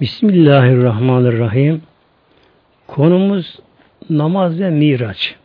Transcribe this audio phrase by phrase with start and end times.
[0.00, 1.82] Bismillahirrahmanirrahim.
[2.86, 3.58] Konumuz
[4.10, 5.36] namaz ve miraç.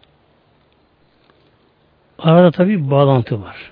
[2.20, 3.72] Arada tabi bağlantı var.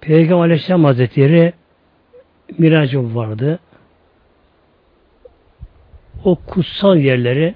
[0.00, 1.52] Peygamber Aleyhisselam Hazretleri
[2.58, 3.58] miracı vardı.
[6.24, 7.54] O kutsal yerleri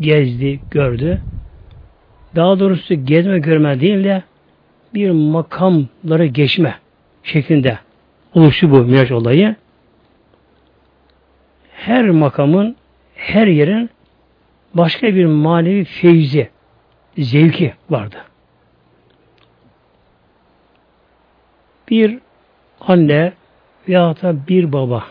[0.00, 1.22] gezdi, gördü.
[2.36, 4.22] Daha doğrusu gezme görme değil de
[4.94, 6.78] bir makamları geçme
[7.22, 7.78] şeklinde
[8.36, 9.56] oluştu bu miraç olayı.
[11.72, 12.76] Her makamın,
[13.14, 13.90] her yerin
[14.74, 16.50] başka bir manevi feyzi,
[17.18, 18.16] zevki vardı.
[21.90, 22.18] Bir
[22.80, 23.32] anne
[23.88, 25.06] veya da bir baba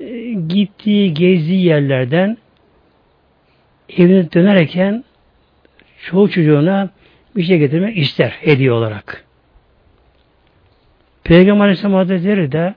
[0.00, 2.36] e, gittiği, gezdiği yerlerden
[3.88, 5.04] evine dönerken
[6.02, 6.90] çoğu çocuğuna
[7.36, 9.29] bir şey getirmek ister hediye olarak.
[11.24, 12.74] Peygamber Aleyhisselam Hazretleri de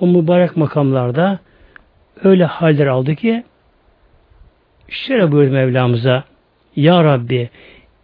[0.00, 1.38] o mübarek makamlarda
[2.24, 3.44] öyle haller aldı ki
[4.88, 6.24] şöyle buyurdu Mevlamıza
[6.76, 7.50] Ya Rabbi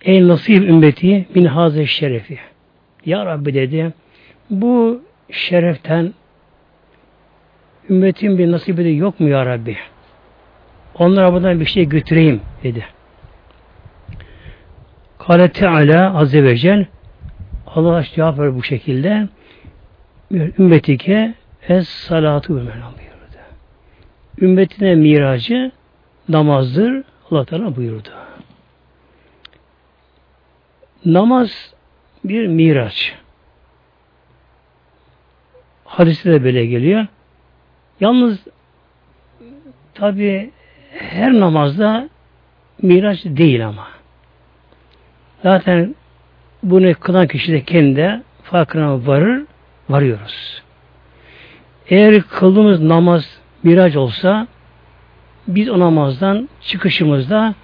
[0.00, 2.38] ey nasip ümmeti min haze şerefi
[3.06, 3.92] Ya Rabbi dedi
[4.50, 6.14] bu şereften
[7.90, 9.76] ümmetin bir nasibi de yok mu Ya Rabbi?
[10.94, 12.84] Onlara buradan bir şey götüreyim dedi.
[15.18, 16.88] Kale Teala Azze ve Celle
[17.66, 19.28] Allah cevap ver bu şekilde
[20.30, 21.34] ümmetike
[21.68, 22.94] es salatu buyurdu.
[24.40, 25.72] Ümmetine miracı
[26.28, 27.04] namazdır.
[27.30, 28.08] Allah Teala buyurdu.
[31.04, 31.74] Namaz
[32.24, 33.14] bir miraç.
[35.84, 37.06] Hadiste de böyle geliyor.
[38.00, 38.46] Yalnız
[39.94, 40.50] tabi
[40.90, 42.08] her namazda
[42.82, 43.88] miraç değil ama.
[45.42, 45.94] Zaten
[46.62, 49.44] bunu kılan kişi de kendi farkına varır,
[49.90, 50.62] varıyoruz.
[51.88, 54.46] Eğer kıldığımız namaz miraç olsa
[55.48, 57.54] biz o namazdan çıkışımızda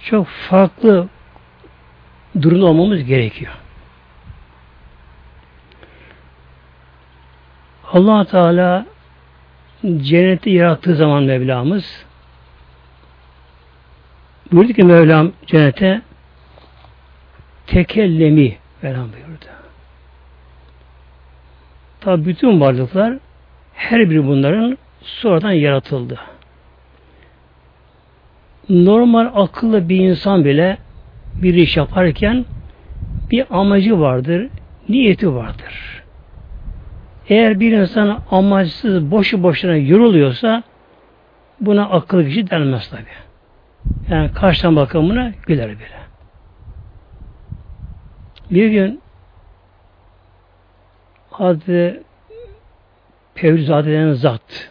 [0.00, 1.08] çok farklı
[2.42, 3.52] durumda olmamız gerekiyor.
[7.92, 8.86] allah Teala
[9.96, 12.04] cenneti yarattığı zaman Mevlamız
[14.52, 16.02] buyurdu ki Mevlam cennete
[17.66, 19.57] tekellemi Mevlam buyurdu.
[22.00, 23.18] Tabi bütün varlıklar
[23.74, 26.18] her biri bunların sonradan yaratıldı.
[28.68, 30.78] Normal akıllı bir insan bile
[31.42, 32.44] bir iş yaparken
[33.30, 34.48] bir amacı vardır,
[34.88, 36.02] niyeti vardır.
[37.28, 40.62] Eğer bir insan amaçsız boşu boşuna yoruluyorsa
[41.60, 43.02] buna akıllı kişi denmez tabi.
[44.10, 45.98] Yani karşıdan bakımına güler bile.
[48.50, 49.00] Bir gün
[51.38, 52.02] Hazreti
[53.34, 54.70] Pevlizade denen zat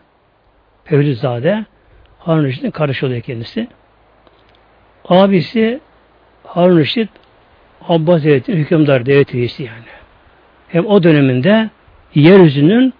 [0.86, 1.66] Pevlizade
[2.20, 3.68] Harun Reşit'in kardeşi oluyor kendisi.
[5.06, 5.80] Abisi
[6.44, 7.10] Harun Reşit
[7.88, 9.86] Abbas devletinin hükümdar devlet reisi yani.
[10.68, 11.70] Hem o döneminde
[12.16, 12.94] yeryüzünün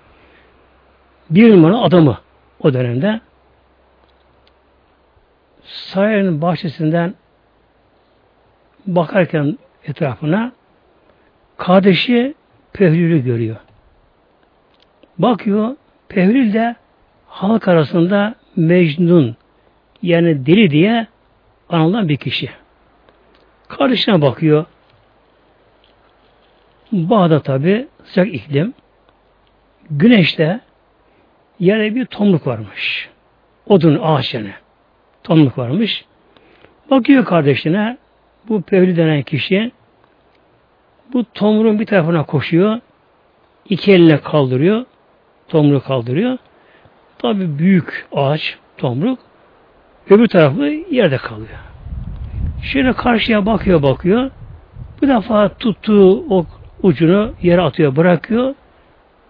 [1.30, 2.18] bir numara adamı
[2.60, 3.22] o dönemde
[5.64, 7.16] sarayın bahçesinden
[8.86, 10.52] bakarken etrafına
[11.58, 12.36] kardeşi
[12.78, 13.56] Pehül'ü görüyor.
[15.18, 15.76] Bakıyor,
[16.10, 16.76] Pehülül de
[17.28, 19.36] halk arasında Mecnun
[20.02, 21.08] yani deli diye
[21.70, 22.50] anılan bir kişi.
[23.68, 24.66] Kardeşine bakıyor.
[26.92, 28.74] Bağda tabi sıcak iklim.
[29.90, 30.60] Güneşte
[31.60, 33.10] yere bir tomluk varmış.
[33.68, 34.54] Odun ağaç yani.
[35.24, 36.06] Tomluk varmış.
[36.92, 37.98] Bakıyor kardeşine
[38.50, 39.72] bu Pevli denen kişi
[41.14, 42.80] bu tomruğun bir tarafına koşuyor.
[43.70, 44.86] iki eline kaldırıyor.
[45.48, 46.38] Tomruğu kaldırıyor.
[47.18, 49.20] Tabi büyük ağaç, tomruk.
[50.10, 51.60] Öbür tarafı yerde kalıyor.
[52.64, 54.32] Şöyle karşıya bakıyor bakıyor.
[55.02, 56.46] Bu defa tuttuğu o
[56.84, 58.56] ucunu yere atıyor, bırakıyor.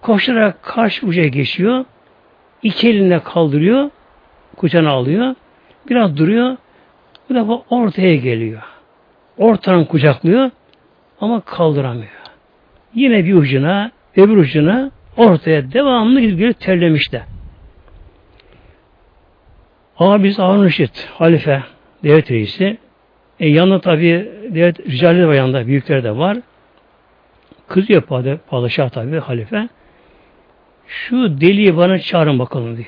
[0.02, 1.86] Koşarak karşı uca geçiyor.
[2.64, 3.90] İki eline kaldırıyor.
[4.58, 5.36] Kucağına alıyor.
[5.90, 6.58] Biraz duruyor.
[7.30, 8.62] Bu defa ortaya geliyor.
[9.38, 10.52] Ortadan kucaklıyor
[11.22, 12.12] ama kaldıramıyor.
[12.94, 17.22] Yine bir ucuna, öbür ucuna ortaya devamlı gidip gelip terlemişler.
[20.00, 21.64] Abis Harun Reşit, halife,
[22.04, 22.78] devlet reisi.
[23.40, 26.38] E, yanında tabi devlet ricali var yanında, büyükler de var.
[27.68, 28.02] Kızıyor
[28.50, 29.70] padişah tabi, halife.
[30.88, 32.88] Şu deliyi bana çağırın bakalım diyor.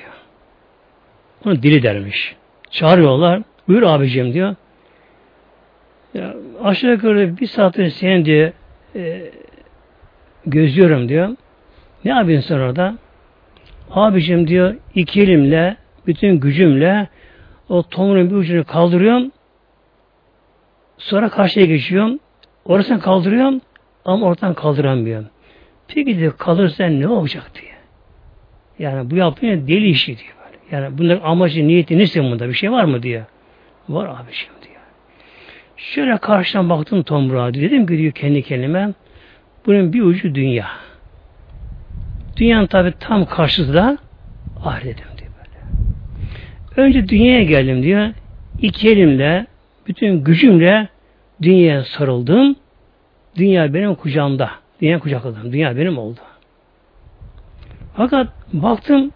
[1.46, 2.36] Onu deli dermiş.
[2.70, 3.42] Çağırıyorlar.
[3.68, 4.54] Buyur abicim diyor.
[6.14, 8.52] Ya, aşağı yukarı bir saattir seni diyor
[8.96, 9.30] e,
[10.46, 11.36] gözlüyorum diyor.
[12.04, 12.98] Ne yapıyorsun sen orada?
[13.90, 15.76] Abicim diyor iki elimle,
[16.06, 17.08] bütün gücümle
[17.68, 19.32] o tomunun bir ucunu kaldırıyorum.
[20.98, 22.18] Sonra karşıya geçiyorum.
[22.64, 23.60] Orasını kaldırıyorum
[24.04, 25.28] ama ortadan kaldıramıyorum.
[25.88, 27.72] Peki diyor kalırsan ne olacak diye.
[28.78, 30.34] Yani bu yaptığın deli işi diyor.
[30.44, 30.84] Böyle.
[30.84, 33.24] Yani bunların amacı, niyeti neyse bunda bir şey var mı diyor.
[33.88, 34.59] Var abiciğim.
[35.80, 38.92] Şöyle karşıdan baktım tomruğa dedim ki diyor kendi kendime
[39.66, 40.66] bunun bir ucu dünya.
[42.36, 43.98] Dünyanın tabi tam karşısında
[44.64, 46.86] ahiretim diyor böyle.
[46.86, 48.08] Önce dünyaya geldim diyor.
[48.60, 49.46] İki elimle,
[49.86, 50.88] bütün gücümle
[51.42, 52.56] dünyaya sarıldım.
[53.36, 54.50] Dünya benim kucağımda.
[54.82, 55.52] Dünya kucakladım.
[55.52, 56.20] Dünya benim oldu.
[57.96, 59.10] Fakat baktım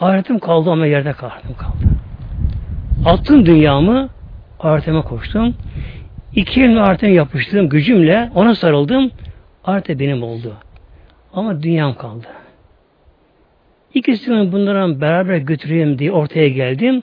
[0.00, 1.92] ahiretim kaldı ama yerde kaldım kaldı.
[3.06, 4.08] Attım dünyamı
[4.60, 5.54] ahiretime koştum.
[6.36, 9.10] İki elimle ahiretime yapıştırdım gücümle ona sarıldım.
[9.64, 10.56] Ahirete benim oldu.
[11.32, 12.26] Ama dünyam kaldı.
[13.94, 17.02] İkisini bunlara beraber götüreyim diye ortaya geldim.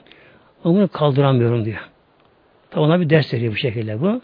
[0.64, 1.90] Ama bunu kaldıramıyorum diyor.
[2.70, 4.20] Tabi ona bir ders veriyor bu şekilde bu.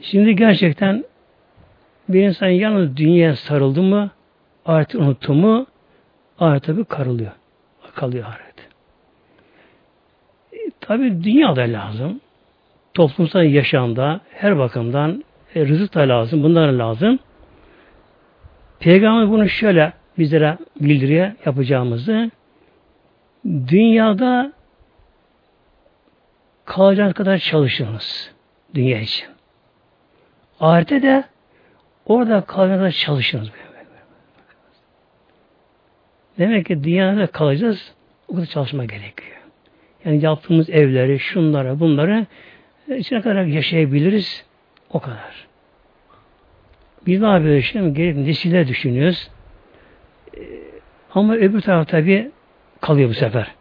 [0.00, 1.04] Şimdi gerçekten
[2.08, 4.10] bir insan yalnız dünyaya sarıldı mı
[4.66, 5.66] artık unuttu mu
[6.38, 7.32] ahiret tabi karılıyor.
[7.94, 8.68] Kalıyor ahiret.
[10.52, 12.20] E, tabi dünya da lazım.
[12.94, 16.42] Toplumsal yaşamda her bakımdan e, rızık da lazım.
[16.42, 17.18] Bunlar lazım.
[18.80, 22.30] Peygamber bunu şöyle bizlere bildiriyor yapacağımızı.
[23.44, 24.52] Dünyada
[26.64, 28.32] kalacağınız kadar çalışınız.
[28.74, 29.28] Dünya için.
[30.60, 31.24] Ahirete de
[32.06, 33.50] orada kalacağınız kadar çalışınız.
[36.38, 37.92] Demek ki dünyada kalacağız.
[38.28, 39.36] O kadar çalışma gerekiyor.
[40.04, 42.26] Yani yaptığımız evleri, şunları, bunları
[42.96, 44.44] içine kadar yaşayabiliriz.
[44.90, 45.46] O kadar.
[47.06, 47.94] Biz ne yapıyoruz şimdi?
[47.94, 49.30] Gelip nesiller düşünüyoruz.
[50.36, 50.40] Ee,
[51.14, 52.30] ama öbür taraf tabi
[52.80, 53.54] kalıyor bu sefer.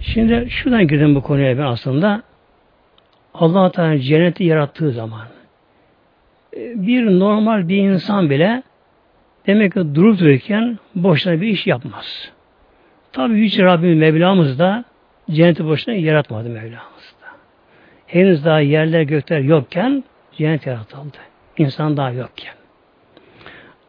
[0.00, 2.22] Şimdi şuradan girdim bu konuya ben aslında.
[3.34, 5.26] allah Teala cenneti yarattığı zaman
[6.56, 8.62] e, bir normal bir insan bile
[9.46, 12.30] demek ki durup dururken boşuna bir iş yapmaz.
[13.12, 14.84] Tabi Yüce Rabbim Mevlamız da
[15.30, 17.26] cenneti boşuna yaratmadı Mevlamız da.
[18.06, 20.04] Henüz daha yerler gökler yokken
[20.36, 21.16] cennet yaratıldı.
[21.58, 22.54] İnsan daha yokken.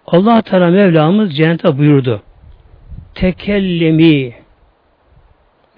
[0.08, 2.24] Allah Teala Mevlamız cennete buyurdu.
[3.16, 4.34] Tekellemi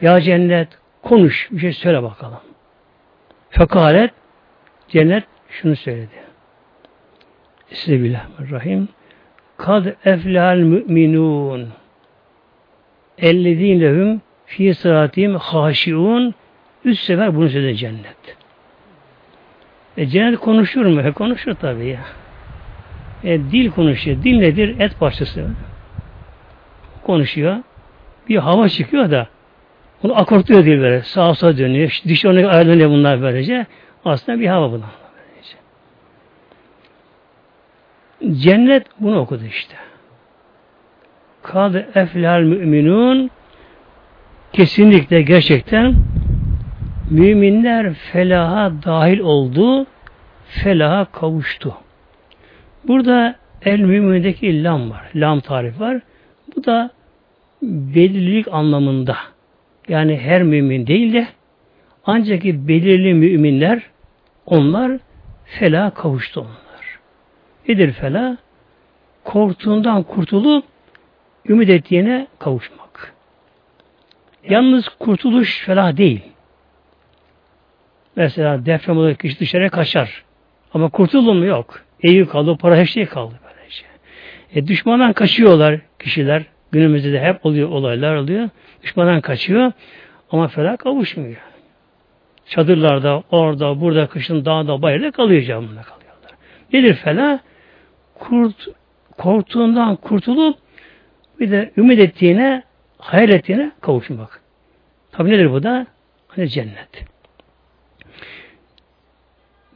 [0.01, 0.68] ya cennet
[1.04, 2.39] konuş bir şey söyle bakalım.
[3.50, 4.12] Fekalet
[4.88, 6.24] cennet şunu söyledi.
[7.71, 8.88] Bismillahirrahmanirrahim.
[9.57, 11.69] Kad eflal müminun
[13.18, 14.21] ellezîn lehum
[14.54, 16.36] fî sıratîm haşiun
[16.86, 18.38] üç sefer bunu söyledi cennet.
[19.98, 21.02] E, cennet konuşur mu?
[21.02, 22.00] E, konuşur tabii ya.
[23.24, 24.24] E, dil konuşuyor.
[24.24, 24.80] Dil nedir?
[24.80, 25.46] Et parçası.
[27.04, 27.58] Konuşuyor.
[28.30, 29.28] Bir hava çıkıyor da
[30.04, 31.02] onu akortluyor dil böyle.
[31.02, 32.00] Sağa sola dönüyor.
[32.08, 33.66] Diş onu ayarlanıyor bunlar böylece.
[34.06, 34.90] Aslında bir hava bunlar.
[35.18, 35.56] Böylece.
[38.42, 39.76] Cennet bunu okudu işte.
[41.42, 43.32] Kad eflal müminun
[44.54, 45.96] kesinlikle gerçekten
[47.10, 49.86] müminler felaha dahil oldu,
[50.48, 51.76] felaha kavuştu.
[52.88, 53.36] Burada
[53.66, 55.10] el mümindeki lam var.
[55.16, 56.02] Lam tarif var.
[56.56, 56.92] Bu da
[57.62, 59.18] belirlilik anlamında.
[59.88, 61.28] Yani her mümin değil de
[62.06, 63.81] ancak belirli müminler
[64.45, 65.00] onlar
[65.45, 67.00] fela kavuştu onlar.
[67.68, 68.38] Nedir fela?
[69.24, 70.66] Korktuğundan kurtulup
[71.50, 73.13] ümit ettiğine kavuşmak.
[74.50, 76.21] Yalnız kurtuluş felah değil.
[78.16, 80.23] Mesela deprem oluyor kişi dışarıya kaçar.
[80.73, 81.45] Ama kurtulur mu?
[81.45, 81.81] Yok.
[82.04, 83.85] Evi kaldı, para her şey kaldı böylece.
[84.56, 86.44] E, düşmandan kaçıyorlar kişiler.
[86.71, 88.50] Günümüzde de hep oluyor olaylar oluyor.
[88.83, 89.71] Düşmandan kaçıyor
[90.31, 91.38] ama felah kavuşmuyor.
[92.45, 96.31] Çadırlarda, orada, burada, kışın, dağda, bayırda kalıyor camında kalıyorlar.
[96.73, 97.40] Nedir felah?
[98.16, 98.68] Kurt,
[99.18, 100.57] korktuğundan kurtulup
[101.40, 102.64] bir de ümit ettiğine,
[103.04, 104.42] hayal ettiğine kavuşmak.
[105.12, 105.88] Tabi nedir bu da?
[106.28, 107.06] Hani cennet.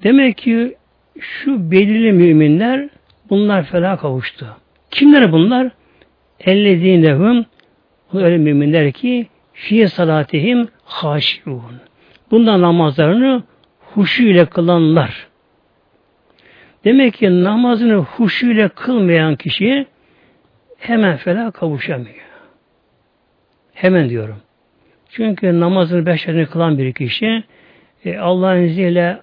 [0.03, 0.77] Demek ki
[1.19, 2.89] şu belirli müminler
[3.29, 4.57] bunlar felah kavuştu.
[4.91, 5.71] Kimler bunlar?
[6.39, 7.45] Ellezinehum
[8.13, 11.79] öyle müminler ki fiye salatihim haşiun.
[12.31, 13.43] Bundan namazlarını
[13.79, 15.27] huşu ile kılanlar.
[16.85, 19.85] Demek ki namazını huşu ile kılmayan kişi
[20.77, 22.26] hemen felah kavuşamıyor.
[23.77, 24.37] Hemen diyorum.
[25.09, 27.43] Çünkü namazını beş kılan bir kişi
[28.05, 29.21] e, Allah'ın izniyle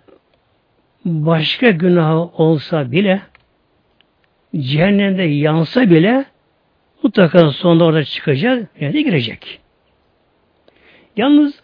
[1.05, 3.23] başka günah olsa bile
[4.57, 6.25] cehennemde yansa bile
[7.03, 9.61] mutlaka sonunda orada çıkacak, de girecek.
[11.17, 11.61] Yalnız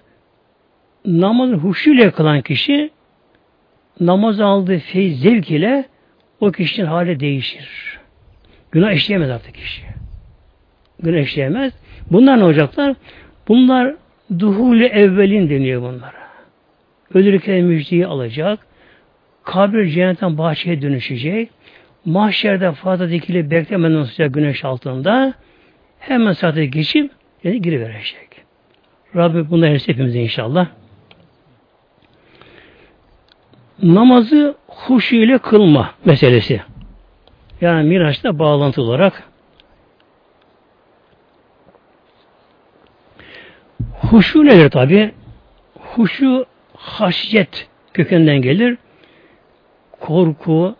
[1.07, 2.91] namazı huşuyla kılan kişi
[4.01, 5.85] namaz aldığı feyiz zevk ile
[6.41, 7.99] o kişinin hali değişir.
[8.73, 9.83] Günah işleyemez artık kişi.
[11.03, 11.80] Günah işleyemez.
[12.11, 12.97] Bunlar ne olacaklar?
[13.49, 13.95] Bunlar
[14.39, 16.21] duhulü evvelin deniyor bunlara.
[17.15, 18.59] Ölürken müjdeyi alacak.
[19.45, 21.51] Kabir cennetten bahçeye dönüşecek.
[22.05, 25.35] Mahşerde fazla dikili beklemeden sıcak güneş altında
[25.99, 27.11] hemen saate geçip
[27.45, 28.29] yani giriverecek.
[29.17, 30.67] Rabbim bunları hepimize inşallah.
[33.83, 36.61] Namazı huşu ile kılma meselesi.
[37.61, 39.30] Yani Miraç'ta bağlantı olarak
[44.11, 45.13] huşu nedir tabi?
[45.79, 48.79] Huşu haşyet kökeninden gelir.
[50.01, 50.77] Korku,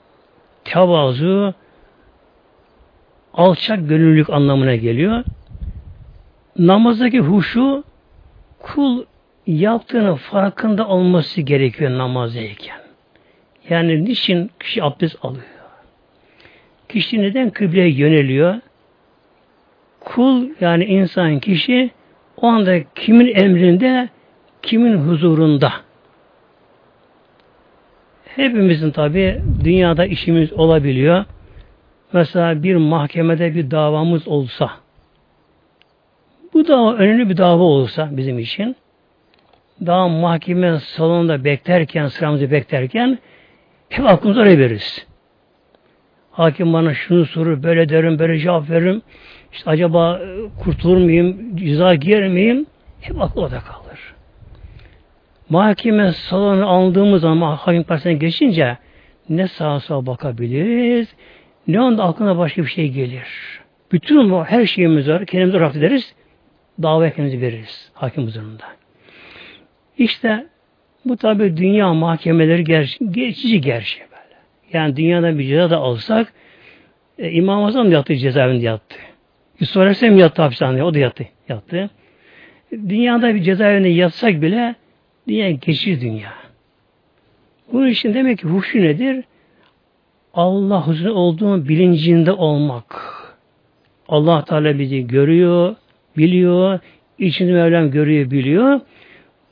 [0.65, 1.55] tevazu,
[3.35, 5.25] alçak gönüllülük anlamına geliyor.
[6.59, 7.85] Namazdaki huşu
[8.59, 9.05] kul
[9.47, 12.81] yaptığının farkında olması gerekiyor namazdayken.
[13.69, 15.45] Yani niçin kişi abdest alıyor?
[16.89, 18.55] Kişi neden kıbleye yöneliyor?
[20.01, 21.91] Kul yani insan kişi
[22.43, 24.09] o anda kimin emrinde,
[24.63, 25.73] kimin huzurunda.
[28.25, 31.25] Hepimizin tabi dünyada işimiz olabiliyor.
[32.13, 34.71] Mesela bir mahkemede bir davamız olsa,
[36.55, 38.77] bu da önemli bir dava olsa bizim için,
[39.87, 43.19] daha mahkeme salonunda beklerken, sıramızı beklerken
[43.89, 45.07] hep aklımıza oraya veririz.
[46.31, 49.03] Hakim bana şunu sorur, böyle derim, böyle cevap veririm.
[49.53, 52.67] İşte acaba e, kurtulur muyum, ceza giyer miyim?
[53.01, 54.15] Hep aklı orada kalır.
[55.49, 58.79] Mahkeme salonu aldığımız zaman hakim karşısına geçince
[59.29, 61.15] ne sağa sola bakabiliriz,
[61.69, 63.27] ne anda aklına başka bir şey gelir.
[63.93, 66.15] Bütün o her şeyimiz var, kendimizi rahat ederiz,
[66.83, 68.65] davaya kendimizi veririz hakim huzurunda.
[69.99, 70.47] İşte
[71.05, 74.37] bu tabi dünya mahkemeleri ger geçici gerçeği böyle.
[74.73, 76.33] Yani dünyada bir ceza da alsak
[77.19, 78.97] e, İmam Azam da yattı cezaevinde yattı.
[79.61, 80.85] Yusuf Aleyhisselam yattı hapishanede.
[80.85, 81.27] O da yattı.
[81.49, 81.91] yattı.
[82.73, 84.75] Dünyada bir cezaevinde yatsak bile
[85.29, 86.33] dünya geçici dünya.
[87.73, 89.25] Bunun için demek ki huşu nedir?
[90.35, 92.95] Allah huzuru olduğunu bilincinde olmak.
[94.09, 95.77] Allah Teala bizi görüyor,
[96.17, 96.79] biliyor,
[97.19, 98.81] içinde Mevlam görüyor, biliyor.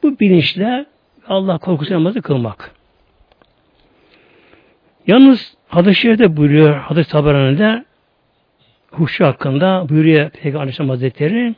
[0.02, 0.86] Bu bilinçle
[1.28, 2.74] Allah korkusu namazı kılmak.
[5.06, 7.84] Yalnız hadis-i şerifte buyuruyor hadis tabaranında
[8.90, 11.54] huşu hakkında buyuruyor Peygamber Aleyhisselam Hazretleri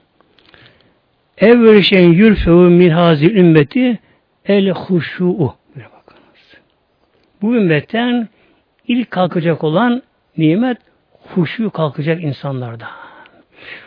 [1.39, 3.99] evvel şeyin yürfevu min hazil ümmeti
[4.47, 5.55] el huşu'u
[7.43, 8.29] bu ümmetten
[8.89, 10.03] ilk kalkacak olan
[10.37, 10.79] nimet
[11.35, 12.87] huşu kalkacak insanlarda.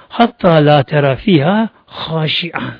[0.10, 2.74] Hatta la terafiha haşian.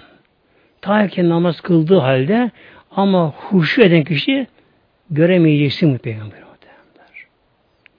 [0.82, 2.52] Ta ki namaz kıldığı halde
[2.92, 4.48] ama huşu eden kişi
[5.10, 6.44] göremeyeceksin mi peygamber?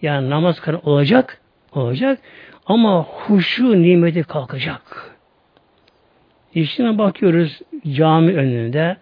[0.02, 1.40] Yani namaz kılan olacak,
[1.72, 2.18] olacak
[2.66, 5.14] ama huşu nimeti kalkacak.
[6.54, 7.60] İşine bakıyoruz
[7.92, 8.96] cami önünde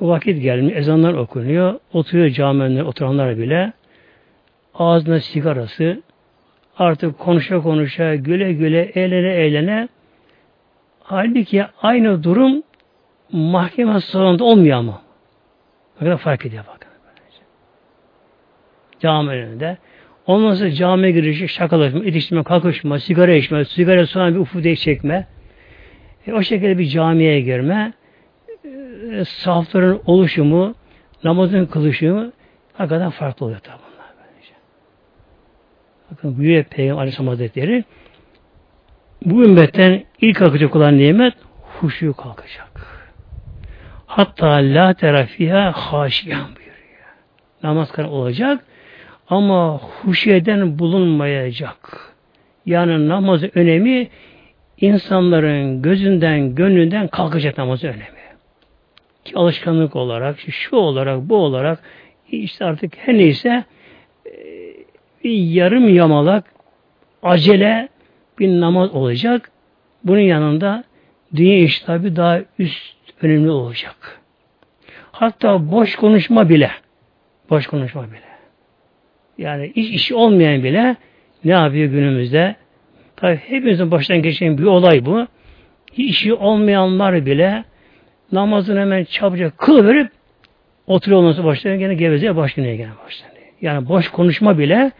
[0.00, 3.72] vakit gelmiş, ezanlar okunuyor, oturuyor cami önünde oturanlar bile
[4.74, 6.02] ağzında sigarası
[6.78, 9.88] artık konuşa konuşa, güle güle, eğlene eğlene
[11.02, 12.62] halbuki aynı durum
[13.32, 15.02] mahkeme salonunda olmuyor ama.
[16.00, 16.88] Bakın fark ediyor bakın.
[19.00, 19.78] Cami önünde.
[20.28, 25.26] Ondan sonra camiye girişi, şakalaşma, itiştirme, kalkışma, sigara içme, sigara sonra bir ufudeyi çekme.
[26.26, 27.92] E, o şekilde bir camiye girme.
[28.64, 30.74] E, safların oluşumu,
[31.24, 32.32] namazın kılışımı
[32.72, 34.06] hakikaten farklı oluyor tabi bunlar.
[34.18, 34.54] Böylece.
[36.10, 37.84] Bakın buyuruyor Peygamber Aleyhisselam Hazretleri
[39.24, 41.34] bu ümmetten ilk akacak olan nimet
[41.80, 42.70] huşu kalkacak.
[44.06, 47.08] Hatta la terafiha haşiyan buyuruyor.
[47.62, 48.64] Namaz kılan olacak
[49.30, 52.12] ama huşiyeden bulunmayacak.
[52.66, 54.08] Yani namazı önemi
[54.80, 58.18] insanların gözünden, gönlünden kalkacak namazı önemi.
[59.24, 61.82] Ki alışkanlık olarak, şu olarak, bu olarak
[62.30, 63.64] işte artık her neyse
[64.26, 64.30] e,
[65.24, 66.44] bir yarım yamalak
[67.22, 67.88] acele
[68.38, 69.50] bir namaz olacak.
[70.04, 70.84] Bunun yanında
[71.36, 74.20] dünya iştabi daha üst önemli olacak.
[75.12, 76.70] Hatta boş konuşma bile
[77.50, 78.27] boş konuşma bile.
[79.38, 80.96] Yani iş işi olmayan bile
[81.44, 82.56] ne yapıyor günümüzde?
[83.16, 85.26] Tabi hepimizin baştan geçen bir olay bu.
[85.96, 87.64] İşi olmayanlar bile
[88.32, 90.10] namazını hemen çabucak kıl verip
[90.86, 93.32] oturuyor sonra başlıyor gene gevezeye başlıyor gene başlıyor.
[93.60, 94.92] Yani boş konuşma bile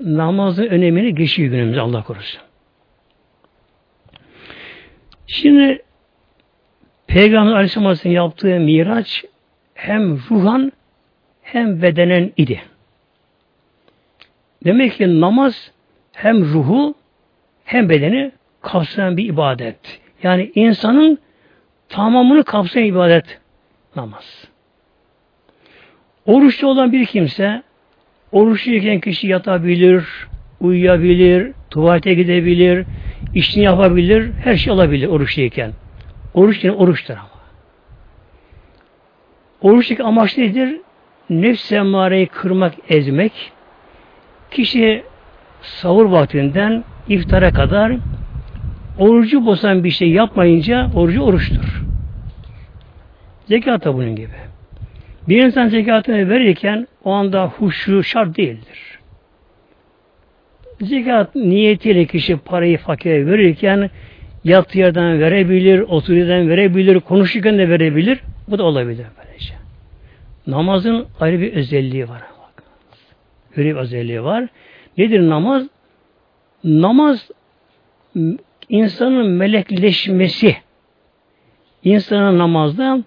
[0.00, 2.40] namazın önemini geçiyor günümüzde Allah korusun.
[5.26, 5.82] Şimdi
[7.06, 9.24] Peygamber Aleyhisselam'ın yaptığı miraç
[9.74, 10.72] hem ruhan
[11.42, 12.60] hem bedenen idi.
[14.64, 15.70] Demek ki namaz
[16.12, 16.94] hem ruhu
[17.64, 20.00] hem bedeni kapsayan bir ibadet.
[20.22, 21.18] Yani insanın
[21.88, 23.40] tamamını kapsayan ibadet
[23.96, 24.44] namaz.
[26.26, 27.62] Oruçlu olan bir kimse
[28.32, 30.04] oruçluyken kişi yatabilir,
[30.60, 32.86] uyuyabilir, tuvalete gidebilir,
[33.34, 35.72] işini yapabilir, her şey olabilir oruçluyken.
[36.34, 37.38] Oruç yine oruçtur ama.
[39.62, 40.80] Oruçtaki amaç nedir?
[41.30, 43.52] Nefs emareyi kırmak, ezmek.
[44.50, 45.02] Kişi
[45.62, 47.92] savur vaktinden iftara kadar
[48.98, 51.82] orucu bozan bir şey yapmayınca orucu oruçtur.
[53.46, 54.38] Zekat da bunun gibi.
[55.28, 58.98] Bir insan zekatını verirken o anda huşu şart değildir.
[60.80, 63.90] Zekat niyetiyle kişi parayı fakire verirken
[64.44, 68.20] yattığı yerden verebilir, oturduğu yerden verebilir, konuşurken de verebilir.
[68.48, 69.54] Bu da olabilir böylece.
[70.46, 72.22] Namazın ayrı bir özelliği var.
[73.58, 74.48] Öyle bir özelliği var.
[74.98, 75.66] Nedir namaz?
[76.64, 77.30] Namaz
[78.68, 80.56] insanın melekleşmesi.
[81.84, 83.02] İnsanın namazda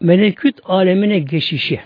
[0.00, 1.80] meleküt alemine geçişi.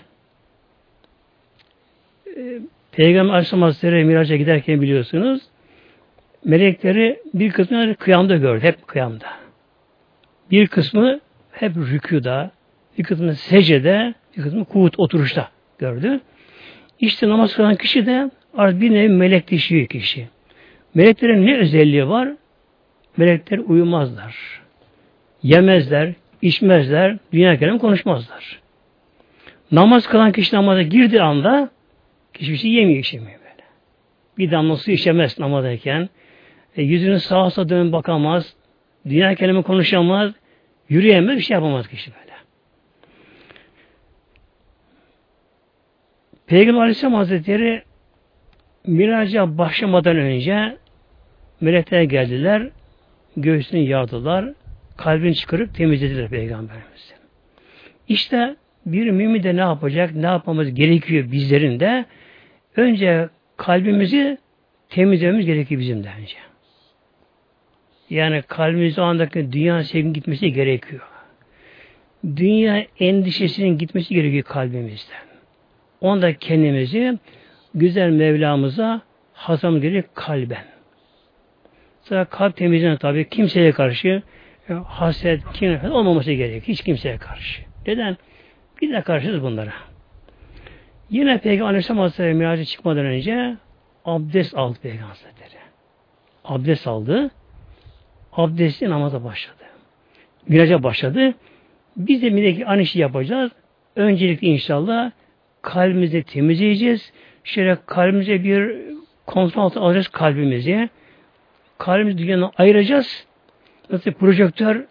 [2.37, 2.59] Ee,
[2.91, 5.41] Peygamber Aleyhisselam Hazretleri Miraç'a giderken biliyorsunuz
[6.45, 8.63] melekleri bir kısmını kıyamda gördü.
[8.63, 9.27] Hep kıyamda.
[10.51, 11.19] Bir kısmı
[11.51, 12.51] hep rüküda,
[12.97, 16.19] bir kısmı secde, bir kısmı kuvut oturuşta gördü.
[16.99, 20.27] İşte namaz kılan kişi de artık bir nevi melekleşiyor kişi.
[20.93, 22.29] Meleklerin ne özelliği var?
[23.17, 24.61] Melekler uyumazlar.
[25.43, 28.59] Yemezler, içmezler, dünya kelam konuşmazlar.
[29.71, 31.69] Namaz kılan kişi namaza girdiği anda
[32.33, 33.67] kişi bir şey yemiyor, içemiyor böyle.
[34.37, 36.09] Bir damla su içemez namazdayken.
[36.75, 38.53] E, yüzünü sağa sağa dönüp bakamaz.
[39.05, 40.31] Dünya kelime konuşamaz.
[40.89, 42.28] Yürüyemez, bir şey yapamaz kişi böyle.
[46.49, 47.81] Peygamber Aleyhisselam Hazretleri
[48.87, 50.77] Miraca başlamadan önce
[51.61, 52.69] melekler geldiler,
[53.37, 54.45] göğsünü yardılar,
[54.97, 57.13] kalbini çıkarıp temizlediler Peygamberimizi.
[58.07, 62.05] İşte bir mümin de ne yapacak, ne yapmamız gerekiyor bizlerin de
[62.75, 64.37] önce kalbimizi
[64.89, 66.37] temizlememiz gerekiyor bizim de önce.
[68.09, 71.01] Yani kalbimiz o andaki dünya sevginin gitmesi gerekiyor.
[72.35, 75.28] Dünya endişesinin gitmesi gerekiyor kalbimizden.
[76.01, 77.17] Onda kendimizi
[77.75, 79.01] güzel Mevlamıza
[79.33, 80.63] hazam gerek kalben.
[82.01, 84.21] Sonra kalp temizliğine tabi kimseye karşı
[84.69, 86.67] e, haset, kin olmaması gerek.
[86.67, 87.61] Hiç kimseye karşı.
[87.87, 88.17] Neden?
[88.81, 89.73] Bir de karşıyız bunlara.
[91.09, 93.57] Yine Peygamber Aleyhisselam Hazretleri miracı çıkmadan önce
[94.05, 95.59] abdest aldı Peygamber Hazretleri.
[96.45, 97.31] Abdest aldı.
[98.33, 99.63] Abdesti namaza başladı.
[100.47, 101.33] Miraca başladı.
[101.97, 103.51] Biz de mineki aynı şeyi yapacağız.
[103.95, 105.11] Öncelikle inşallah
[105.61, 107.11] kalbimizi temizleyeceğiz.
[107.43, 108.75] Şöyle kalbimize bir
[109.25, 110.89] kontrol altına alacağız kalbimizi.
[111.77, 113.25] Kalbimizi dünyadan ayıracağız.
[113.91, 114.85] Nasıl projektör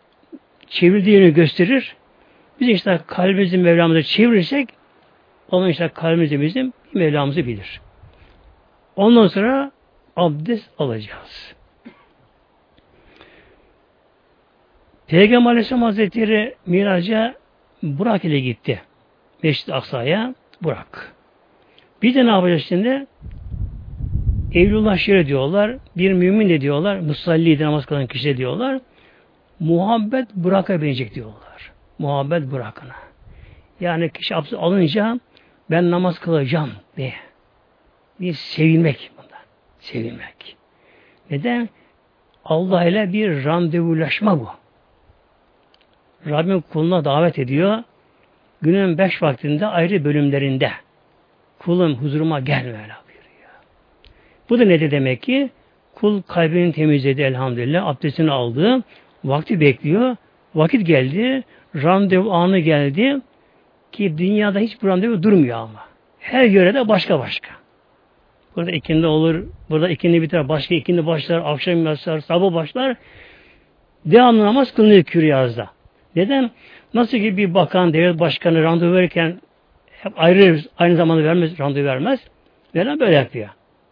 [0.67, 1.97] çevirdiğini gösterir.
[2.61, 4.69] Biz işte kalbimizi Mevlamıza çevirirsek
[5.51, 7.81] Allah işte kalbimizi bizim Mevlamızı bilir.
[8.97, 9.73] Ondan sonra
[10.17, 11.55] abdest alacağız.
[15.07, 17.35] Peygamber Aleyhisselam Hazretleri Miraç'a
[17.83, 18.83] Burak ile gitti.
[19.43, 21.15] Meşrid-i Aksa'ya Burak.
[22.03, 23.07] Bir de ne yapacağız şimdi?
[24.55, 28.81] Evlullah şöyle diyorlar, bir mümin de diyorlar, musalli namaz kılan kişi de diyorlar,
[29.61, 31.73] muhabbet bıraka binecek diyorlar.
[31.99, 32.95] Muhabbet bırakına.
[33.81, 35.21] Yani kişi abdest alınca
[35.71, 37.15] ben namaz kılacağım diye.
[38.21, 39.43] Bir sevilmek bundan.
[39.79, 40.57] Sevilmek.
[41.31, 41.69] Neden?
[42.45, 44.49] Allah ile bir randevulaşma bu.
[46.27, 47.83] Rabbim kuluna davet ediyor.
[48.63, 50.71] Günün beş vaktinde ayrı bölümlerinde
[51.59, 53.51] kulum huzuruma gel Mevla buyuruyor.
[54.51, 55.51] Bu da ne demek ki?
[55.95, 57.87] Kul kalbini temizledi elhamdülillah.
[57.87, 58.83] Abdestini aldı.
[59.25, 60.17] Vakti bekliyor.
[60.55, 61.45] Vakit geldi.
[61.75, 63.17] Randevu anı geldi.
[63.93, 65.85] Ki dünyada hiç randevu durmuyor ama.
[66.19, 67.51] Her yörede başka başka.
[68.57, 69.45] Burada ikindi olur.
[69.71, 70.49] Burada ikindi biter.
[70.49, 71.43] Başka ikindi başlar.
[71.45, 72.21] Akşam başlar.
[72.21, 72.97] Sabah başlar.
[74.05, 75.71] Devamlı namaz kılınıyor Küryaz'da.
[76.17, 76.51] Neden?
[76.95, 79.41] Nasıl ki bir bakan, devlet başkanı randevu verirken
[79.91, 82.21] hep ayrı aynı zamanda vermez, randevu vermez.
[82.75, 83.49] Mevlam böyle yapıyor.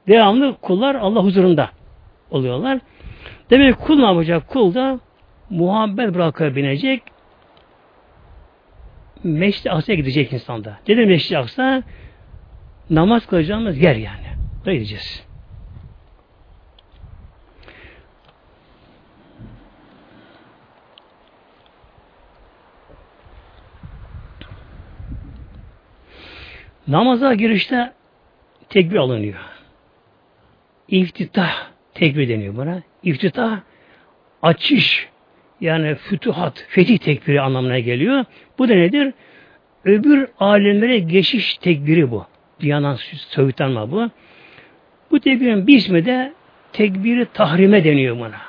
[0.09, 1.71] Devamlı kullar Allah huzurunda
[2.31, 2.79] oluyorlar.
[3.51, 4.49] Demek ki kul ne yapacak?
[4.49, 5.01] Kul da
[5.51, 7.03] muhabbet bırakıp binecek.
[9.25, 10.79] Meşri Aksa'ya gidecek insanda.
[10.87, 11.83] Demek Meşri Aksa?
[12.91, 14.27] Namaz kılacağımız yer yani.
[14.67, 15.26] da gideceğiz.
[26.89, 27.93] Namaza girişte
[28.69, 29.39] tekbir alınıyor.
[30.89, 32.83] İftitah tekbir deniyor buna.
[33.03, 33.59] İftitah
[34.43, 35.09] açış
[35.61, 38.25] yani fütuhat, fetih tekbiri anlamına geliyor.
[38.59, 39.15] Bu da nedir?
[39.85, 42.27] Öbür alemlere geçiş tekbiri bu.
[42.61, 44.11] Dünyadan soyutlanma bu.
[45.11, 46.33] Bu tekbirin bir ismi de
[46.73, 48.41] tekbiri tahrime deniyor buna.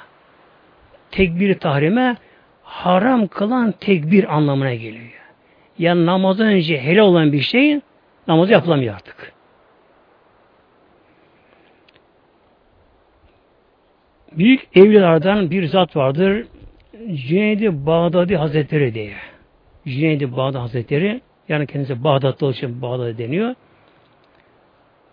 [1.11, 2.15] Tekbiri tahrime
[2.63, 5.11] haram kılan tekbir anlamına geliyor.
[5.79, 7.83] Yani namazdan önce hele olan bir şeyin
[8.27, 9.33] namazı yapılamıyor artık.
[14.31, 16.47] Büyük evlilerden bir zat vardır.
[17.13, 19.13] Cüneyd-i Bağdadi Hazretleri diye.
[19.85, 23.55] Cüneyd-i Bağdadi Hazretleri yani kendisi Bağdat'ta olduğu için Bağdadi deniyor.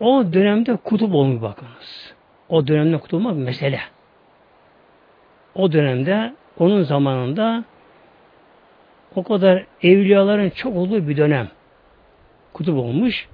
[0.01, 2.15] O dönemde kutup olmuş bakınız.
[2.49, 3.81] O dönemde kutup olmak mesele.
[5.55, 7.65] O dönemde onun zamanında
[9.17, 11.49] o kadar evliyaların çok olduğu bir dönem
[12.55, 13.29] kutup olmuş.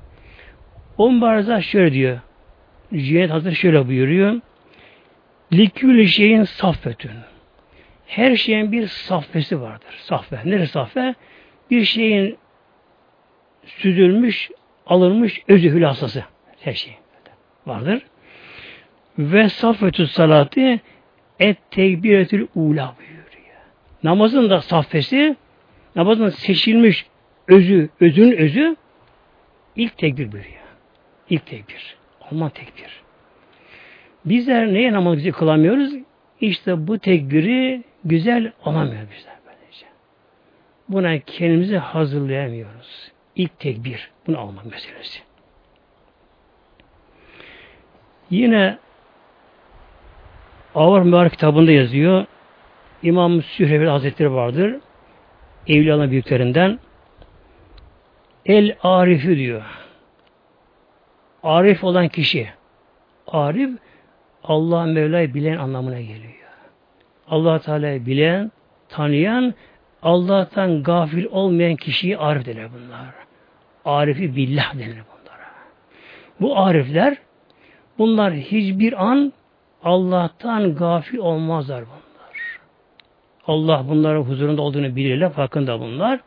[0.98, 2.20] O mübareza şöyle diyor.
[2.94, 4.40] Cüneyd Hazretleri şöyle buyuruyor.
[5.52, 7.10] Likülü şeyin saffetün.
[8.06, 9.94] Her şeyin bir safvesi vardır.
[9.98, 10.40] Safve.
[10.44, 11.14] Neresi safve?
[11.70, 12.38] Bir şeyin
[13.64, 14.50] süzülmüş,
[14.86, 16.24] alınmış özü hülasası.
[16.60, 16.96] Her şey
[17.66, 18.02] vardır.
[19.18, 20.80] Ve saffetü salatı
[21.40, 23.60] et tekbiretül ula buyuruyor.
[24.02, 25.36] Namazın da saffesi,
[25.96, 27.06] namazın seçilmiş
[27.48, 28.76] özü, özün özü
[29.80, 30.54] ilk tekbir buyuruyor.
[31.30, 31.96] İlk tekbir.
[32.30, 33.02] Olma tekbir.
[34.24, 35.94] Bizler neye namaz güzel kılamıyoruz?
[36.40, 39.86] İşte bu tekbiri güzel alamıyor bizler böylece.
[40.88, 43.12] Buna kendimizi hazırlayamıyoruz.
[43.36, 44.10] İlk tekbir.
[44.26, 45.20] Bunu almak meselesi.
[48.30, 48.78] Yine
[50.74, 52.26] Avar Mübarek kitabında yazıyor.
[53.02, 54.76] İmam Sührevi Hazretleri vardır.
[55.66, 56.78] Evliyaların büyüklerinden.
[58.46, 59.62] El Arifi diyor.
[61.42, 62.48] Arif olan kişi.
[63.26, 63.70] Arif
[64.44, 66.34] Allah Mevla'yı bilen anlamına geliyor.
[67.28, 68.52] Allah Teala'yı bilen,
[68.88, 69.54] tanıyan,
[70.02, 73.06] Allah'tan gafil olmayan kişiyi arif denir bunlar.
[73.84, 75.46] Arifi billah denir bunlara.
[76.40, 77.16] Bu arifler
[77.98, 79.32] bunlar hiçbir an
[79.82, 82.60] Allah'tan gafil olmazlar bunlar.
[83.46, 86.20] Allah bunların huzurunda olduğunu bilirler, farkında bunlar.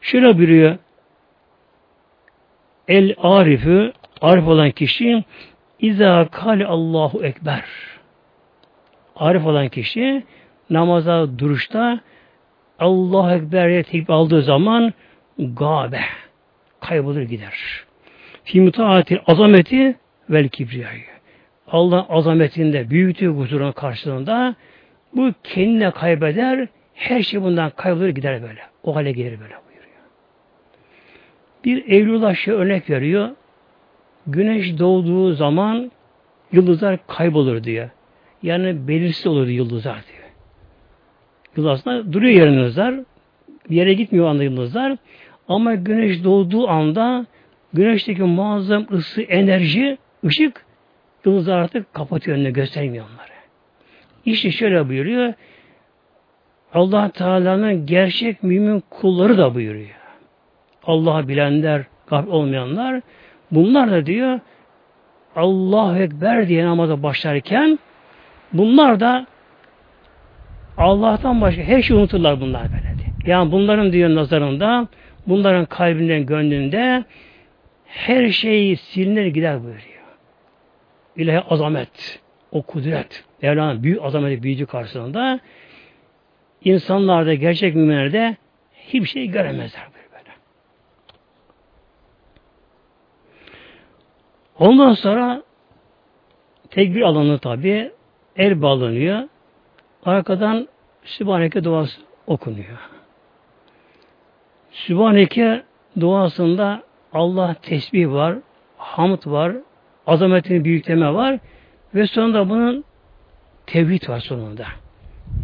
[0.00, 0.76] Şöyle buyuruyor.
[2.88, 5.24] El arifi, arif olan kişi
[5.80, 7.64] İza kale Allahu Ekber.
[9.16, 10.24] Arif olan kişi
[10.70, 12.00] namaza duruşta
[12.78, 14.92] Allahu Ekber'e tekbir aldığı zaman
[15.38, 16.00] gabe
[16.80, 17.54] kaybolur gider.
[18.44, 19.96] Fi mutaatil azameti
[20.30, 21.04] vel kibriyayı.
[21.68, 24.54] Allah azametinde, büyüklüğü huzurunun karşılığında
[25.12, 28.60] bu kendine kaybeder, her şey bundan kaybolur gider böyle.
[28.82, 29.65] O hale gelir böyle.
[31.66, 33.30] Bir Evlullah şey örnek veriyor.
[34.26, 35.92] Güneş doğduğu zaman
[36.52, 37.90] yıldızlar kaybolur diyor.
[38.42, 40.28] Yani belirsiz olur yıldızlar diyor.
[41.56, 42.94] Yıldızlar duruyor yıldızlar.
[43.70, 44.96] Bir yere gitmiyor anda yıldızlar.
[45.48, 47.26] Ama güneş doğduğu anda
[47.72, 50.64] güneşteki muazzam ısı, enerji, ışık
[51.24, 53.36] yıldızlar artık kapatıyor önüne göstermiyor onları.
[54.24, 55.34] İşte şöyle buyuruyor.
[56.74, 60.05] Allah Teala'nın gerçek mümin kulları da buyuruyor.
[60.86, 63.00] Allah'ı bilenler, gafil olmayanlar
[63.50, 64.40] Bunlar da diyor
[65.36, 67.78] Allah Ekber diye namaza başlarken
[68.52, 69.26] bunlar da
[70.76, 72.86] Allah'tan başka her şeyi unuturlar bunlar böyle.
[73.26, 74.88] Yani bunların diyor nazarında
[75.26, 77.04] bunların kalbinden, gönlünde
[77.86, 79.86] her şey silinir gider buyuruyor.
[81.16, 82.20] İlahi azamet,
[82.52, 85.40] o kudret, Mevla'nın büyük azameti büyücü karşısında
[86.64, 88.36] insanlarda, gerçek müminlerde
[88.74, 89.82] hiçbir şey göremezler.
[94.58, 95.42] Ondan sonra
[96.70, 97.92] tekbir alanı tabi
[98.36, 99.22] el bağlanıyor.
[100.04, 100.68] Arkadan
[101.04, 102.78] Sübhaneke duası okunuyor.
[104.70, 105.62] Sübhaneke
[106.00, 108.38] duasında Allah tesbih var,
[108.76, 109.52] hamd var,
[110.06, 111.38] azametini büyükleme var
[111.94, 112.84] ve sonunda bunun
[113.66, 114.66] tevhid var sonunda.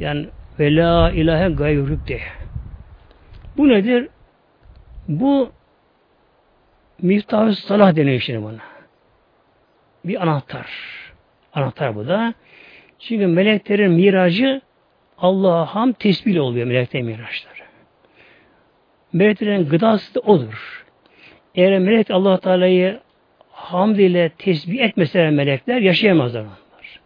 [0.01, 0.27] Yani
[0.59, 2.23] ve la ilahe gayruk diye.
[3.57, 4.09] Bu nedir?
[5.09, 5.51] Bu
[7.03, 8.72] miftah salah deniyor şimdi buna
[10.05, 10.67] bir anahtar.
[11.55, 12.35] Anahtar bu da.
[12.99, 14.61] Çünkü meleklerin miracı
[15.19, 17.63] Allah'a ham tesbih oluyor meleklerin miraçları.
[19.13, 20.85] Meleklerin gıdası da odur.
[21.55, 23.01] Eğer melek Allah Teala'yı
[23.51, 27.01] hamd ile tesbih etmeseler melekler yaşayamazlar onlar.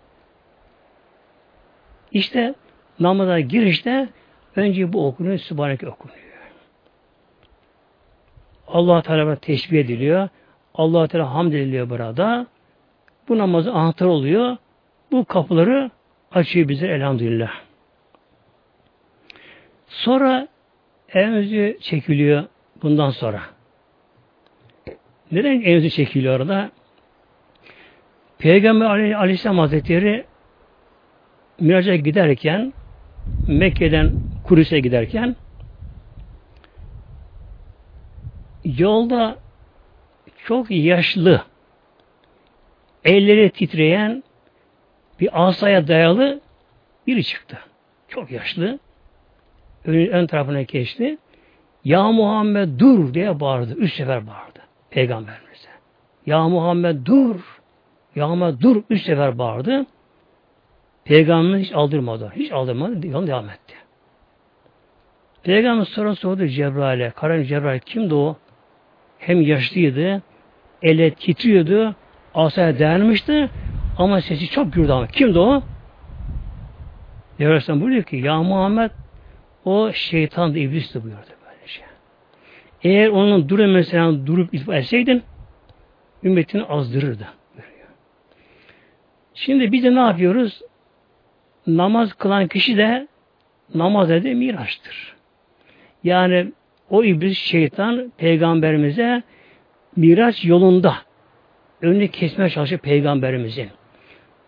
[2.13, 2.55] İşte
[3.01, 4.09] namaza girişte
[4.57, 6.27] önce bu okunuyor, Sübhaneke okunuyor.
[8.69, 10.29] Allah Teala teşbih ediliyor.
[10.75, 12.47] Allah Teala hamd ediliyor burada.
[13.29, 14.57] Bu namazı anahtar oluyor.
[15.13, 15.91] Bu kapıları
[16.33, 17.51] açıyor bize elhamdülillah.
[19.87, 20.49] Sonra
[21.09, 22.45] evimizi çekiliyor
[22.83, 23.43] bundan sonra.
[25.33, 26.71] Neden evimizi çekiliyor orada?
[28.39, 30.25] Peygamber Aleyhisselam Hazretleri
[31.61, 32.73] Miraç'a giderken
[33.49, 34.13] Mekke'den
[34.45, 35.37] Kudüs'e giderken
[38.65, 39.37] yolda
[40.45, 41.43] çok yaşlı
[43.07, 44.23] elleri titreyen
[45.21, 46.41] bir asaya dayalı
[47.07, 47.59] biri çıktı.
[48.09, 48.79] Çok yaşlı.
[49.85, 51.19] Ön, ön tarafına geçti.
[51.85, 53.75] Ya Muhammed dur diye bağırdı.
[53.75, 54.61] Üç sefer bağırdı.
[54.91, 55.69] Peygamberimize.
[56.27, 57.61] Ya Muhammed dur.
[58.17, 58.83] Ya Muhammed dur.
[58.91, 59.87] Üç sefer bağırdı.
[61.05, 62.33] Peygamberimiz hiç aldırmadı.
[62.37, 63.07] Hiç aldırmadı.
[63.07, 63.75] Yolun devam etti.
[65.43, 67.11] Peygamber sonra sordu Cebrail'e.
[67.11, 68.37] Karan Cebrail kimdi o?
[69.19, 70.23] Hem yaşlıydı,
[70.83, 71.95] ele titriyordu,
[72.37, 73.51] asaya dayanmıştı
[73.99, 75.07] ama sesi çok gürdü ama.
[75.07, 75.63] Kimdi o?
[77.39, 78.91] Peygamber buyuruyor ki ya Muhammed
[79.65, 81.73] o şeytan da iblisti buyurdu böylece.
[81.73, 81.85] Şey.
[82.83, 85.23] Eğer onun durum mesela durup itfa etseydin
[86.25, 87.29] ümmetini azdırırdı.
[87.55, 87.89] Buyuruyor.
[89.35, 90.61] Şimdi biz de ne yapıyoruz?
[91.67, 93.09] Namaz kılan kişi de
[93.75, 95.17] namaz dedi miraçtır.
[96.05, 96.53] Yani
[96.91, 99.23] o iblis şeytan peygamberimize
[99.97, 101.06] miraç yolunda
[101.87, 103.69] önünü kesmeye çalışıyor peygamberimizin.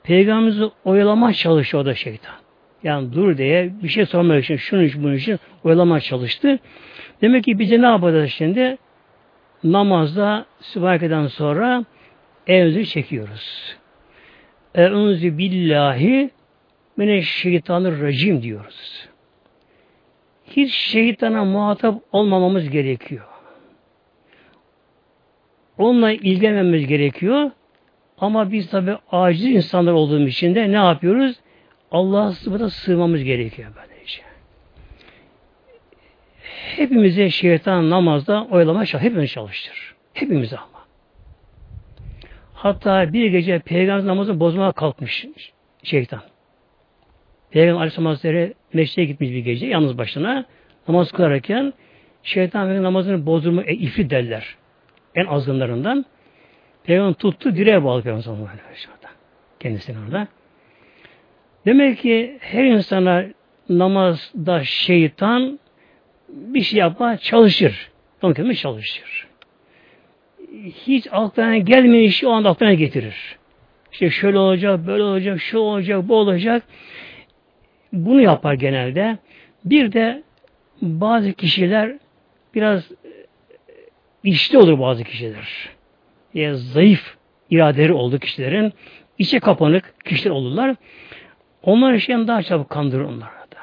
[0.02, 2.34] Peygamberimizi oyalama çalışıyor o da şeytan.
[2.82, 6.58] Yani dur diye bir şey sormak için, şunun için, bunun için oyalama çalıştı.
[7.22, 8.78] Demek ki bize ne yapacağız şimdi?
[9.64, 11.84] Namazda Sübhaneke'den sonra
[12.46, 13.76] evzi çekiyoruz.
[14.74, 16.30] Eûzü billahi
[16.96, 19.08] mineşşeytanirracim diyoruz.
[20.46, 23.37] Hiç şeytana muhatap olmamamız gerekiyor.
[25.78, 27.50] Onunla ilgilenmemiz gerekiyor.
[28.18, 31.36] Ama biz tabi aciz insanlar olduğumuz için de ne yapıyoruz?
[31.90, 34.22] Allah'a sıfata sığmamız gerekiyor böylece.
[36.76, 39.94] Hepimize şeytan namazda oylama hepimiz çalıştır.
[40.14, 40.78] Hepimize ama.
[42.54, 45.26] Hatta bir gece peygamber namazını bozmaya kalkmış
[45.82, 46.20] şeytan.
[47.50, 50.44] Peygamber Aleyhisselam Hazretleri meşreye gitmiş bir gece yalnız başına
[50.88, 51.72] namaz kılarken
[52.22, 54.56] şeytan namazını bozdurma e, ifrit derler.
[55.14, 56.04] En azgınlarından.
[56.84, 58.48] Peygamber tuttu direğe bağlı Peygamber
[59.60, 60.28] Kendisini orada.
[61.66, 63.24] Demek ki her insana
[63.68, 65.58] namazda şeytan
[66.28, 67.90] bir şey yapma çalışır.
[68.22, 69.26] Onun kendine çalışır.
[70.86, 73.38] Hiç aklına gelmeyen işi o anda aklına getirir.
[73.92, 76.62] İşte şöyle olacak, böyle olacak, şu olacak, bu olacak.
[77.92, 79.18] Bunu yapar genelde.
[79.64, 80.22] Bir de
[80.82, 81.98] bazı kişiler
[82.54, 82.88] biraz
[84.24, 85.68] işli olur bazı kişiler.
[86.34, 87.16] Yani zayıf
[87.50, 88.72] iradeleri oldu kişilerin.
[89.18, 90.76] içe kapanık kişiler olurlar.
[91.62, 93.58] Onlar şeyden daha çabuk kandırır onlara da.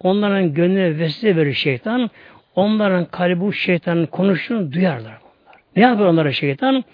[0.00, 2.10] Onların gönlüne vesile verir şeytan.
[2.54, 5.56] Onların kalbi şeytanın konuştuğunu duyarlar bunlar.
[5.76, 6.84] Ne yapar onlara şeytan?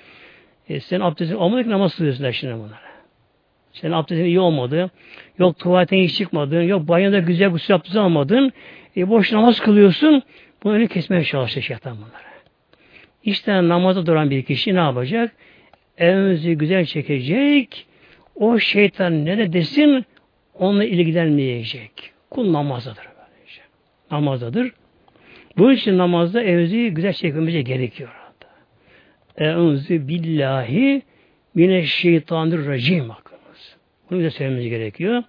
[0.68, 2.90] E, sen abdestin olmadı ki namaz kılıyorsun şimdi bunlara.
[3.72, 4.90] Senin abdestin iyi olmadı.
[5.38, 6.62] Yok tuvaletten hiç çıkmadın.
[6.62, 8.52] Yok banyoda güzel gusül abdest almadın.
[8.96, 10.22] E, boş namaz kılıyorsun.
[10.62, 12.29] Bunu kesmeye çalışıyor şeytan bunlara.
[13.24, 15.33] İşte namazda duran bir kişi ne yapacak?
[15.98, 17.87] Evimizi güzel çekecek.
[18.35, 20.04] O şeytan ne de desin
[20.54, 22.12] onunla ilgilenmeyecek.
[22.30, 23.04] Kul namazdadır.
[23.04, 23.62] Böylece.
[24.11, 24.72] Namazdadır.
[25.59, 28.11] Bunun için namazda evimizi güzel çekmemize gerekiyor.
[29.37, 31.02] Eûzü billahi
[31.54, 33.76] mineşşeytanirracim bakınız.
[34.11, 35.22] Bunu da söylememiz gerekiyor.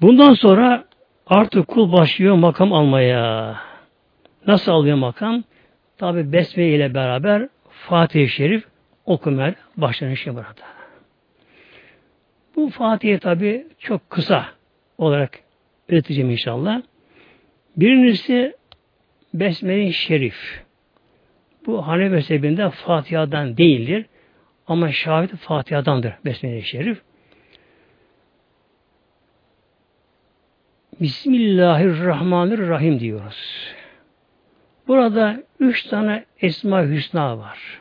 [0.00, 0.84] Bundan sonra
[1.26, 3.56] artık kul başlıyor makam almaya.
[4.46, 5.44] Nasıl alıyor makam?
[5.98, 8.64] Tabi Besmele ile beraber Fatih-i Şerif
[9.06, 10.68] okumaya başlanışı burada.
[12.56, 14.46] Bu Fatih'e tabi çok kısa
[14.98, 15.40] olarak
[15.88, 16.82] öğreteceğim inşallah.
[17.76, 18.56] Birincisi
[19.34, 20.64] Besmele-i Şerif.
[21.66, 24.06] Bu Hanefi mezhebinde Fatiha'dan değildir.
[24.66, 27.02] Ama Şafii Fatiha'dandır Besmele-i Şerif.
[31.00, 33.77] Bismillahirrahmanirrahim diyoruz.
[34.88, 37.80] Burada üç tane Esma Hüsna var.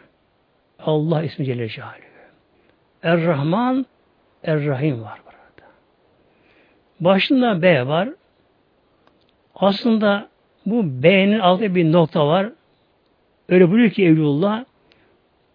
[0.79, 1.97] Allah ismi Celle Celaluhu.
[3.03, 3.85] Er-Rahman,
[4.43, 5.71] Er-Rahim var burada.
[6.99, 8.09] Başında B var.
[9.55, 10.27] Aslında
[10.65, 12.49] bu B'nin altında bir nokta var.
[13.49, 14.65] Öyle buyuruyor ki Evlullah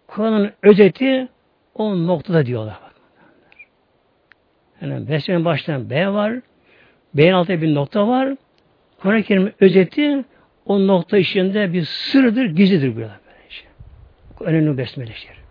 [0.07, 1.27] Kur'an'ın özeti
[1.75, 2.79] o noktada diyorlar.
[4.81, 6.33] Yani Besmele'nin başlayan B var.
[7.13, 8.35] B'nin altında bir nokta var.
[8.99, 10.23] Kur'an-ı Kerim'in özeti
[10.65, 13.19] o nokta içinde bir sırdır, gizlidir burada.
[13.27, 13.65] Böylece.
[14.39, 15.43] Önemli Besmele Şerif.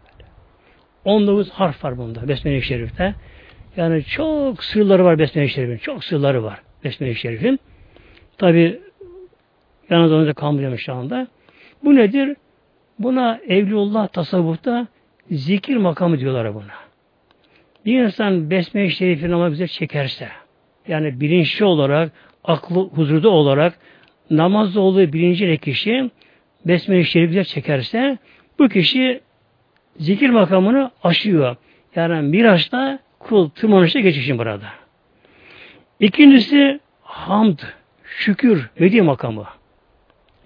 [1.04, 3.14] 19 harf var bunda Besmele Şerif'te.
[3.76, 5.76] Yani çok sırları var Besmele Şerif'in.
[5.76, 7.60] Çok sırları var Besmele Şerif'in.
[8.38, 8.80] Tabi
[9.90, 11.26] yalnız önce kalmayacağım şu anda.
[11.84, 12.36] Bu nedir?
[12.98, 14.86] Buna Evliullah tasavvufta
[15.30, 16.74] zikir makamı diyorlar buna.
[17.86, 20.28] Bir insan Besmele Şerif'in ama bize çekerse,
[20.88, 22.12] yani bilinçli olarak,
[22.44, 23.78] aklı huzurda olarak,
[24.36, 26.10] namazda olduğu bilinciyle kişi
[26.66, 28.18] Besmele-i Şerif'e çekerse,
[28.58, 29.20] bu kişi
[29.96, 31.56] zikir makamını aşıyor.
[31.96, 34.66] Yani Miraç'ta kul tırmanışta geçişin burada.
[36.00, 37.58] İkincisi hamd,
[38.04, 39.46] şükür, vedi makamı.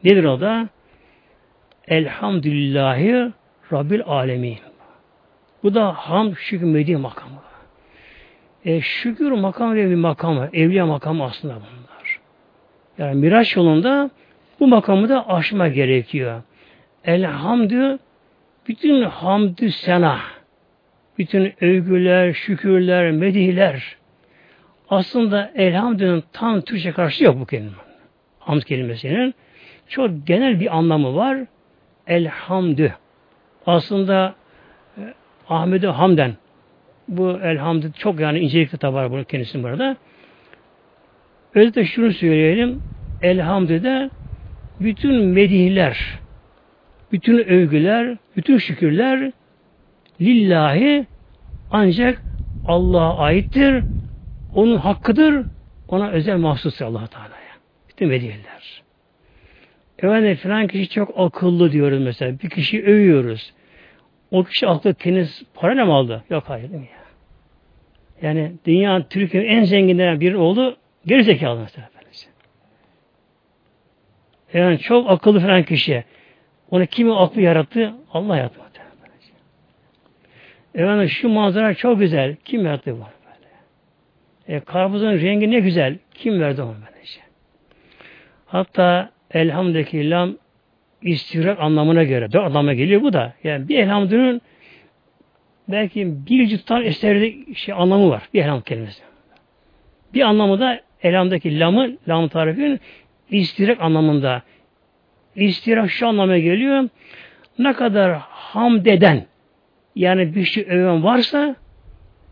[0.05, 0.69] Nedir o da?
[1.89, 3.33] Elhamdülillahi
[3.73, 4.59] Rabbil Alemin.
[5.63, 7.43] Bu da ham, şükür, vedi makamı.
[8.65, 11.86] E, şükür makamı bir makamı, evliya makamı aslında bunlar.
[12.99, 14.11] Yani Miraç yolunda
[14.61, 16.43] bu makamı da aşma gerekiyor.
[17.05, 17.99] Elhamdü
[18.69, 20.19] bütün hamdü sena,
[21.19, 23.97] bütün övgüler, şükürler, medihler
[24.91, 27.71] aslında elhamdülün tam Türkçe karşı yok bu kelime.
[28.39, 29.35] Hamd kelimesinin
[29.89, 31.39] çok genel bir anlamı var.
[32.07, 32.95] Elhamdü.
[33.67, 34.35] Aslında
[34.99, 35.15] e,
[35.49, 36.33] Ahmet'e Hamden
[37.09, 39.97] bu elhamdü çok yani incelikli tabi var bunun kendisinin burada.
[41.57, 42.83] Özellikle şunu söyleyelim.
[43.23, 44.11] Elhamdüde
[44.81, 46.19] bütün medihler,
[47.13, 49.33] bütün övgüler, bütün şükürler
[50.21, 51.07] lillahi
[51.71, 52.23] ancak
[52.67, 53.85] Allah'a aittir.
[54.55, 55.47] Onun hakkıdır.
[55.89, 57.57] Ona özel mahsus allah Teala'ya.
[57.89, 58.83] Bütün medihler.
[59.99, 62.39] Efendim filan kişi çok akıllı diyoruz mesela.
[62.43, 63.53] Bir kişi övüyoruz.
[64.31, 66.25] O kişi aklı kendisi para mı aldı?
[66.31, 68.29] Yok hayır değil mi ya?
[68.29, 70.77] Yani dünya Türkiye'nin en zenginlerinden biri oldu.
[71.07, 71.89] Gerizekalı mesela.
[74.55, 76.05] Yani çok akıllı falan kişi.
[76.71, 77.95] Onu kimi aklı yarattı?
[78.13, 78.61] Allah yarattı.
[80.75, 82.37] Efendim şu manzara çok güzel.
[82.45, 83.01] Kim yarattı bu?
[83.01, 84.57] Böyle.
[84.57, 85.99] E, karpuzun rengi ne güzel.
[86.15, 87.21] Kim verdi onu böylece?
[88.47, 90.37] Hatta elhamdülillah lam
[91.03, 92.33] istirak anlamına göre.
[92.33, 93.33] Dört anlamına geliyor bu da.
[93.45, 94.43] Yani bir elhamdülün
[95.69, 98.29] belki bir cüttan eserde şey anlamı var.
[98.35, 99.03] Bir elham kelimesi.
[100.15, 102.81] Bir anlamı da elhamdaki lamı, lam tarifinin
[103.31, 104.43] istirak anlamında.
[105.37, 106.89] İstirak şu anlama geliyor.
[107.59, 109.27] Ne kadar hamd eden
[109.95, 111.57] yani bir şey öven varsa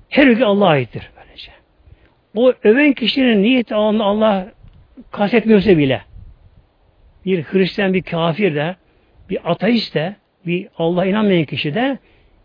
[0.09, 1.11] her ülke Allah'a aittir.
[1.17, 1.53] Böylece.
[2.35, 4.49] O öven kişinin niyeti Allah, Allah
[5.11, 6.03] kastetmiyorsa bile
[7.25, 8.77] bir Hristiyan, bir kafir de,
[9.31, 11.99] bir ateist de, bir Allah inanmayan kişi de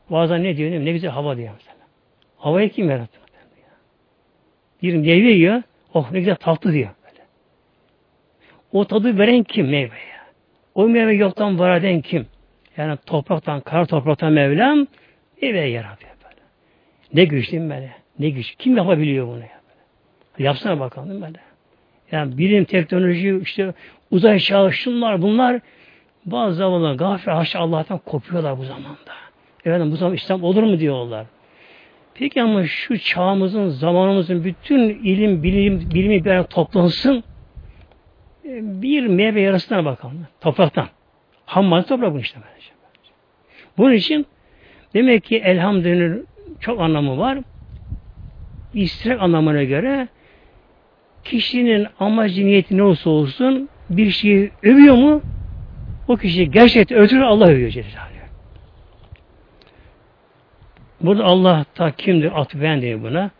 [0.10, 0.86] bazen ne diyor?
[0.86, 1.76] Ne güzel hava diyor mesela.
[2.38, 3.20] Havayı kim yarattı?
[4.82, 5.62] Bir meyve yiyor.
[5.94, 6.90] Oh ne güzel tatlı diyor.
[7.04, 7.24] Böyle.
[8.72, 10.20] O tadı veren kim meyveye?
[10.76, 12.28] O meyve yoktan var eden kim?
[12.78, 14.88] Yani topraktan, kar topraktan Mevlam
[15.42, 16.42] meyve yaratıyor böyle.
[17.14, 17.92] Ne güç değil mi böyle?
[18.20, 18.56] Ne güç.
[18.56, 19.42] Kim yapabiliyor bunu ya?
[19.70, 20.48] Böyle?
[20.48, 21.40] Yapsana bakalım değil mi böyle?
[22.12, 23.74] Yani bilim, teknoloji, işte
[24.12, 25.60] uzay çağı, şunlar bunlar
[26.26, 29.12] bazı zamanlar gafir haşa Allah'tan kopuyorlar bu zamanda.
[29.66, 31.26] Efendim bu zaman İslam olur mu diyorlar.
[32.20, 37.24] Peki ama şu çağımızın, zamanımızın bütün ilim, bilim, bilimi bir araya toplansın.
[38.46, 40.28] E, bir meyve yarısına bakalım.
[40.42, 40.88] Topraktan.
[41.46, 42.40] Ham madde toprak bu işte.
[43.78, 44.26] Bunun için
[44.94, 46.18] demek ki elhamdülillah
[46.60, 47.40] çok anlamı var.
[48.74, 50.08] İstirak anlamına göre
[51.24, 55.22] kişinin amacı niyeti ne olursa olsun bir şeyi övüyor mu
[56.08, 58.09] o kişi gerçekten ötürü Allah övüyor Celle
[61.02, 62.42] Burada Allah ta kimdir?
[62.42, 63.32] Atfen diyor buna.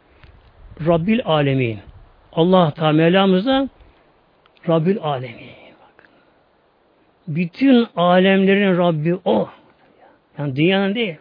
[0.88, 1.80] Rabbil alemin.
[2.32, 3.70] Allah ta Mevlamızda
[4.68, 5.50] Rabbil alemin.
[5.82, 6.10] Bakın.
[7.28, 9.50] Bütün alemlerin Rabbi o.
[10.38, 11.16] Yani dünyanın değil.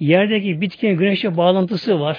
[0.00, 2.18] Yerdeki bitkinin güneşe bağlantısı var.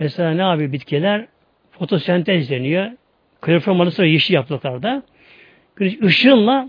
[0.00, 1.26] Mesela ne yapıyor bitkiler?
[1.70, 2.90] Fotosentez deniyor.
[3.40, 5.02] Kloroform adı yeşil yapraklarda.
[5.76, 6.68] Güneş ışığınla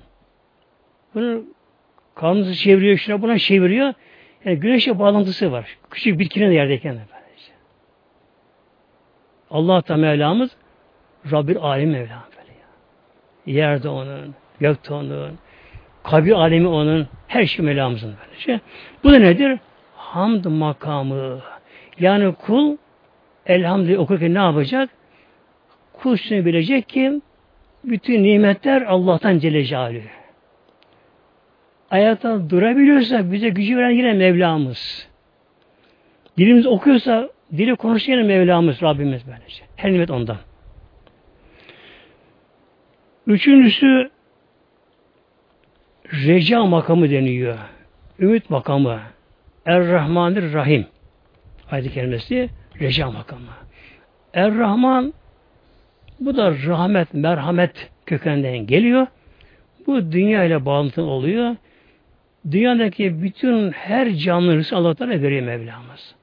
[1.15, 1.43] bunu
[2.19, 3.93] Kanımızı çeviriyor, şuna buna çeviriyor.
[4.45, 5.77] Yani güneşe bağlantısı var.
[5.91, 6.99] Küçük bitkinin yerdeyken de.
[9.51, 10.51] Allah da Mevlamız
[11.31, 13.63] Rabbir Alim Mevlam böyle ya.
[13.63, 15.39] Yerde onun, gökte onun,
[16.03, 18.59] kabir alemi onun, her şey Mevlamızın böylece.
[19.03, 19.59] Bu da nedir?
[19.95, 21.39] Hamd makamı.
[21.99, 22.77] Yani kul
[23.45, 24.89] elhamdülillah okurken ne yapacak?
[25.93, 27.21] Kul şunu bilecek ki
[27.83, 30.18] bütün nimetler Allah'tan Celle Celaluhu.
[31.91, 35.07] Ayakta durabiliyorsa bize gücü veren yine Mevlamız.
[36.37, 39.63] Dilimiz okuyorsa dili konuşan yine Mevlamız, Rabbimiz böylece.
[39.75, 40.37] Her nimet ondan.
[43.27, 44.09] Üçüncüsü
[46.13, 47.57] reca makamı deniyor.
[48.19, 48.99] Ümit makamı.
[49.65, 50.85] Er-Rahmanir Rahim.
[51.71, 53.51] Ayet-i kerimesi reca makamı.
[54.33, 55.13] Er-Rahman
[56.19, 59.07] bu da rahmet, merhamet kökeninden geliyor.
[59.87, 61.55] Bu dünya ile bağlantılı oluyor.
[62.51, 66.15] Dünyadaki bütün her canlı rızkı Allah veriyor Mevlamız.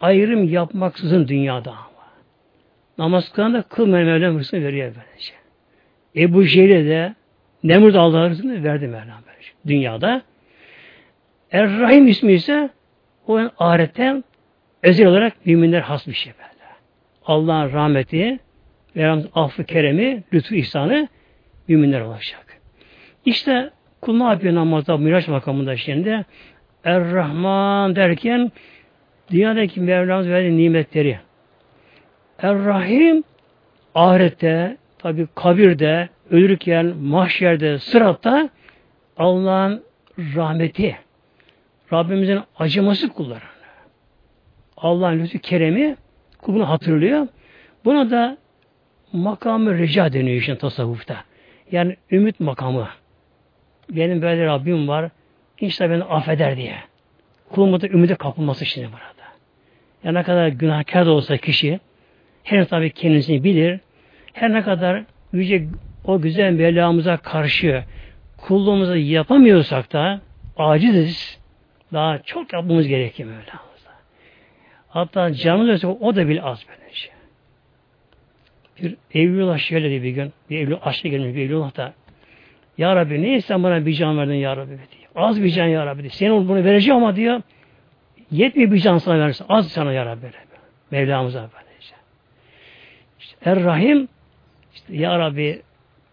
[0.00, 1.90] Ayrım yapmaksızın dünyada ama.
[2.98, 5.32] Namaz kılan da kılmayan Mevlam rızkını veriyor böylece.
[6.16, 7.14] Ebu Cehil'e de
[7.64, 9.48] Nemrut Allah'ın rızkını verdi Mevlam böylece.
[9.66, 10.22] Dünyada.
[11.52, 12.70] Er-Rahim ismi ise
[13.26, 14.22] o ahirette
[14.82, 16.50] özel olarak müminler has bir şey böyle.
[17.26, 18.38] Allah'ın rahmeti,
[18.94, 21.08] Mevlam'ın affı, keremi, lütfu, ihsanı
[21.68, 22.60] müminler olacak.
[23.24, 26.24] İşte kul ne yapıyor namazda, miraç makamında şimdi?
[26.84, 28.52] Er-Rahman derken
[29.30, 31.18] dünyadaki Mevlamız verdiği nimetleri.
[32.38, 33.24] Er-Rahim
[33.94, 38.48] ahirette, tabi kabirde, ölürken, mahşerde, sıratta
[39.16, 39.82] Allah'ın
[40.18, 40.96] rahmeti,
[41.92, 43.44] Rabbimizin acıması kulları.
[44.76, 45.96] Allah'ın lütfu keremi
[46.38, 47.26] kulunu hatırlıyor.
[47.84, 48.36] Buna da
[49.12, 51.16] makamı rica deniyor işin tasavvufta.
[51.72, 52.88] Yani ümit makamı.
[53.90, 55.10] Benim böyle Rabbim var.
[55.60, 56.76] İnşallah beni affeder diye.
[57.50, 59.30] Kulumun da ümide kapılması şimdi burada.
[60.04, 61.80] Ya ne kadar günahkar da olsa kişi
[62.44, 63.80] her tabi kendisini bilir.
[64.32, 65.66] Her ne kadar yüce
[66.04, 67.84] o güzel Mevlamıza karşı
[68.36, 70.20] kulluğumuzu yapamıyorsak da
[70.56, 71.40] aciziz.
[71.92, 73.90] Daha çok yapmamız gerekiyor Mevlamıza.
[74.88, 77.12] Hatta canımız ölse o da bile az böyle şey.
[78.82, 81.92] Bir Evliullah şöyle diye bir gün, bir Evliullah aşağı gelmiş bir Evliullah da
[82.78, 85.10] Ya Rabbi ne sen bana bir can verdin Ya Rabbi diyor.
[85.14, 86.12] Az bir can Ya Rabbi diyor.
[86.12, 87.42] Senin bunu vereceğim ama diyor
[88.30, 89.46] yetmiyor bir can sana verirsin.
[89.48, 90.26] Az sana Ya Rabbi.
[90.90, 91.94] Mevlamıza böylece.
[93.20, 94.08] İşte Er-Rahim
[94.74, 95.62] işte Ya Rabbi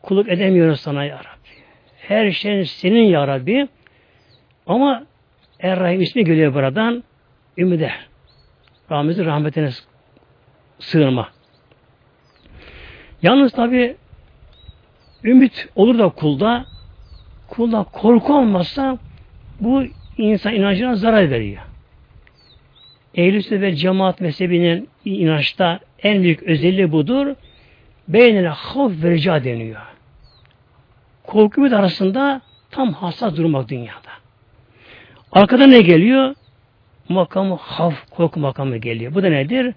[0.02, 1.50] kuluk edemiyoruz sana Ya Rabbi.
[1.98, 3.68] Her şey senin Ya Rabbi.
[4.68, 5.04] Ama
[5.60, 7.04] Er-Rahim ismi geliyor buradan.
[7.58, 7.92] Ümide.
[8.92, 9.70] Rahmetin rahmetine
[10.80, 11.30] sığınma.
[13.22, 13.96] Yalnız tabi
[15.28, 16.66] ümit olur da kulda
[17.48, 18.98] kulda korku olmazsa
[19.60, 19.84] bu
[20.18, 21.62] insan inancına zarar veriyor.
[23.16, 27.36] Ehl-i ve cemaat mezhebinin inançta en büyük özelliği budur.
[28.08, 29.82] Beynine havf ve rica deniyor.
[31.24, 34.12] Korku ümit arasında tam hassas durmak dünyada.
[35.32, 36.36] Arkada ne geliyor?
[37.10, 39.16] Makamı haf, korku makamı geliyor.
[39.16, 39.74] Bu da nedir?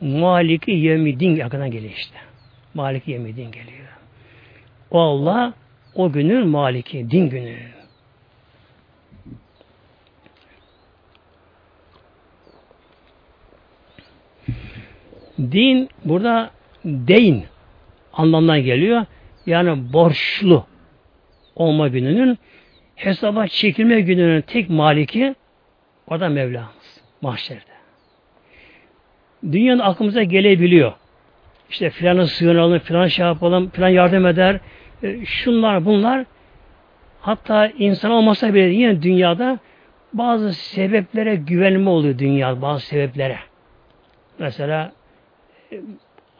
[0.00, 2.16] Maliki yevmidin arkadan geliyor işte.
[2.74, 3.88] Maliki yevmidin geliyor.
[4.92, 5.52] O Allah
[5.94, 7.56] o günün maliki, din günü.
[15.38, 16.50] Din burada
[16.84, 17.44] deyin
[18.12, 19.06] anlamdan geliyor.
[19.46, 20.66] Yani borçlu
[21.56, 22.38] olma gününün
[22.96, 25.34] hesaba çekilme gününün tek maliki
[26.06, 27.72] orada Mevlamız mahşerde.
[29.52, 30.92] Dünyanın aklımıza gelebiliyor.
[31.70, 34.60] İşte filanı sığınalım, filan şey yapalım, filan yardım eder.
[35.02, 36.24] E, şunlar bunlar
[37.20, 39.58] hatta insan olmasa bile yine dünyada
[40.12, 43.38] bazı sebeplere güvenme oluyor dünya bazı sebeplere.
[44.38, 44.92] Mesela
[45.72, 45.80] e,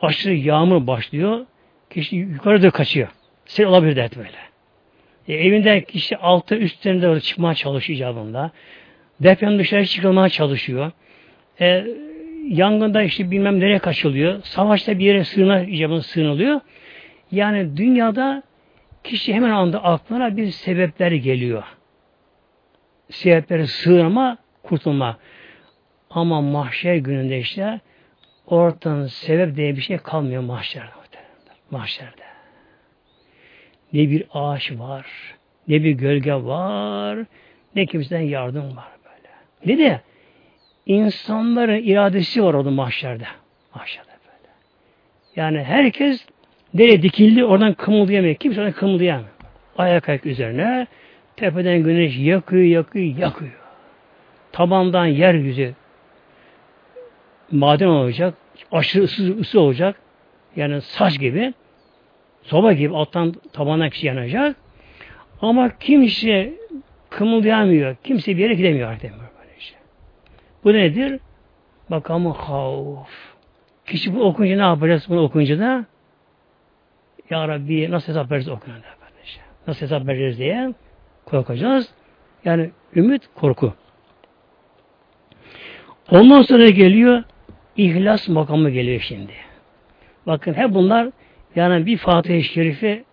[0.01, 1.47] aşırı yağmur başlıyor.
[1.91, 3.09] Kişi yukarıda kaçıyor.
[3.45, 4.53] Sel olabilir dert böyle.
[5.29, 8.51] E, evinde kişi altı üstlerinde orada çıkmaya çalışıyor icabında.
[9.21, 10.91] Deprem dışarı çıkılmaya çalışıyor.
[11.61, 11.87] E,
[12.49, 14.43] yangında işte bilmem nereye kaçılıyor.
[14.43, 16.61] Savaşta bir yere sığına icabında sığınılıyor.
[17.33, 18.43] Yani dünyada
[19.05, 21.65] kişi hemen anda aklına bir sebepleri geliyor.
[23.11, 25.19] Sebepleri sığınma, kurtulma.
[26.11, 27.81] Ama mahşer gününde işte
[28.47, 30.91] ortadan sebep diye bir şey kalmıyor mahşerde.
[31.71, 32.23] Mahşerde.
[33.93, 35.07] Ne bir ağaç var,
[35.69, 37.19] ne bir gölge var,
[37.75, 39.29] ne kimseden yardım var böyle.
[39.67, 40.01] Ne de
[40.87, 43.25] insanların iradesi var orada mahşerde.
[43.75, 44.53] Mahşerde böyle.
[45.37, 46.27] Yani herkes
[46.75, 48.35] nereye dikildi oradan kımıldayamıyor.
[48.35, 49.31] Kimse oradan kımıldayamıyor.
[49.79, 50.87] Ayak ayak üzerine
[51.37, 53.53] tepeden güneş yakıyor, yakıyor, yakıyor.
[54.53, 55.75] Tabandan yeryüzü
[57.51, 58.35] maden olacak,
[58.73, 59.97] aşırı ısı, ısı olacak.
[60.57, 61.55] Yani saç gibi,
[62.43, 64.57] soba gibi alttan tabandan kişi yanacak.
[65.41, 66.55] Ama kimse
[67.11, 67.97] kımıldayamıyor.
[68.05, 69.13] Kimse bir yere gidemiyor artık.
[70.65, 71.21] Bu nedir?
[71.89, 73.09] Makamı havf.
[73.87, 75.85] Kişi bu okunca ne yapacağız bunu okunca da?
[77.33, 78.75] Ya Rabbi nasıl hesap veririz okunca
[79.67, 80.75] Nasıl hesap veririz diye
[81.25, 81.95] korkacağız.
[82.45, 83.73] Yani ümit, korku.
[86.11, 87.23] Ondan sonra geliyor
[87.77, 89.33] ihlas makamı geliyor şimdi.
[90.27, 91.09] Bakın hep bunlar
[91.57, 93.05] yani bir Fatih-i Şerif'i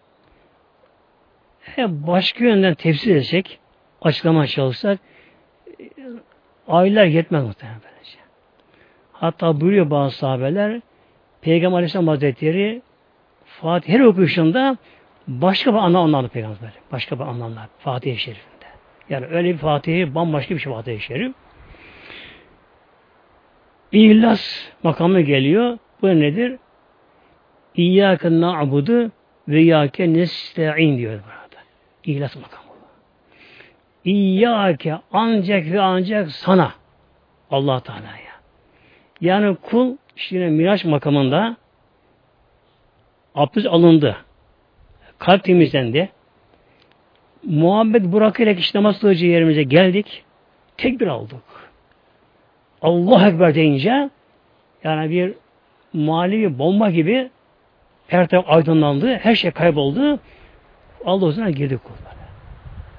[1.62, 3.60] hep başka yönden tefsir etsek,
[4.02, 5.00] açıklama çalışsak
[6.68, 7.80] aylar yetmez muhtemelen.
[9.12, 10.82] Hatta buyuruyor bazı sahabeler
[11.42, 12.82] Peygamber Aleyhisselam Hazretleri
[13.62, 14.78] Fatih her okuyuşunda
[15.28, 16.72] başka bir anlam anladı Peygamber.
[16.92, 18.66] Başka bir anlamlar Fatih-i Şerif'inde.
[19.10, 21.34] Yani öyle bir Fatih, bambaşka bir şey Fatih-i Şerif.
[23.92, 25.78] İhlas makamı geliyor.
[26.02, 26.58] Bu nedir?
[27.76, 29.12] İyyâke na'budu
[29.48, 31.64] ve yâke nesta'in diyor burada.
[32.04, 32.64] İhlas makamı.
[34.06, 36.74] İyyâke ancak ve ancak sana
[37.52, 38.34] allah Teala'ya.
[39.22, 41.58] Yani kul işte Miraç makamında
[43.40, 44.18] abdest alındı.
[45.20, 46.10] Kalp temizlendi.
[47.44, 50.24] Muhabbet bırakarak işte namaz kılacağı yerimize geldik.
[50.78, 51.44] Tekbir aldık.
[52.82, 54.10] Allah Ekber deyince
[54.84, 55.34] yani bir
[55.94, 57.30] manevi bomba gibi
[58.08, 59.16] her taraf aydınlandı.
[59.16, 60.20] Her şey kayboldu.
[61.06, 62.16] Allah huzuruna girdik kullara.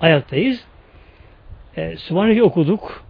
[0.01, 0.64] Ayaktayız.
[1.76, 3.05] E, Sübhaneke'yi okuduk.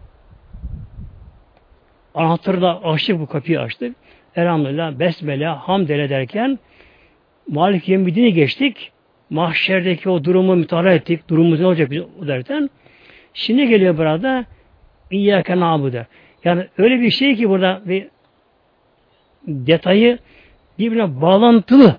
[2.14, 3.96] Anahtarla açtık bu kapıyı açtık.
[4.36, 6.58] Elhamdülillah Besmele, Hamdele derken
[7.50, 8.92] Malik Yemidin'i geçtik.
[9.30, 11.28] Mahşerdeki o durumu mütalaa ettik.
[11.28, 12.70] Durumumuz ne olacak biz derken.
[13.34, 14.44] Şimdi geliyor burada
[15.10, 16.06] İyyâke nâbude.
[16.44, 18.08] Yani öyle bir şey ki burada bir
[19.46, 20.18] detayı
[20.78, 21.96] birbirine bağlantılı.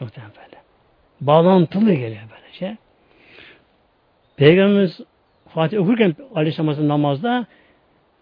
[0.00, 0.62] Muhtemelen böyle.
[1.20, 2.78] Bağlantılı geliyor böylece.
[4.36, 5.00] Peygamberimiz
[5.48, 7.46] Fatih okurken Aleyhisselam namazda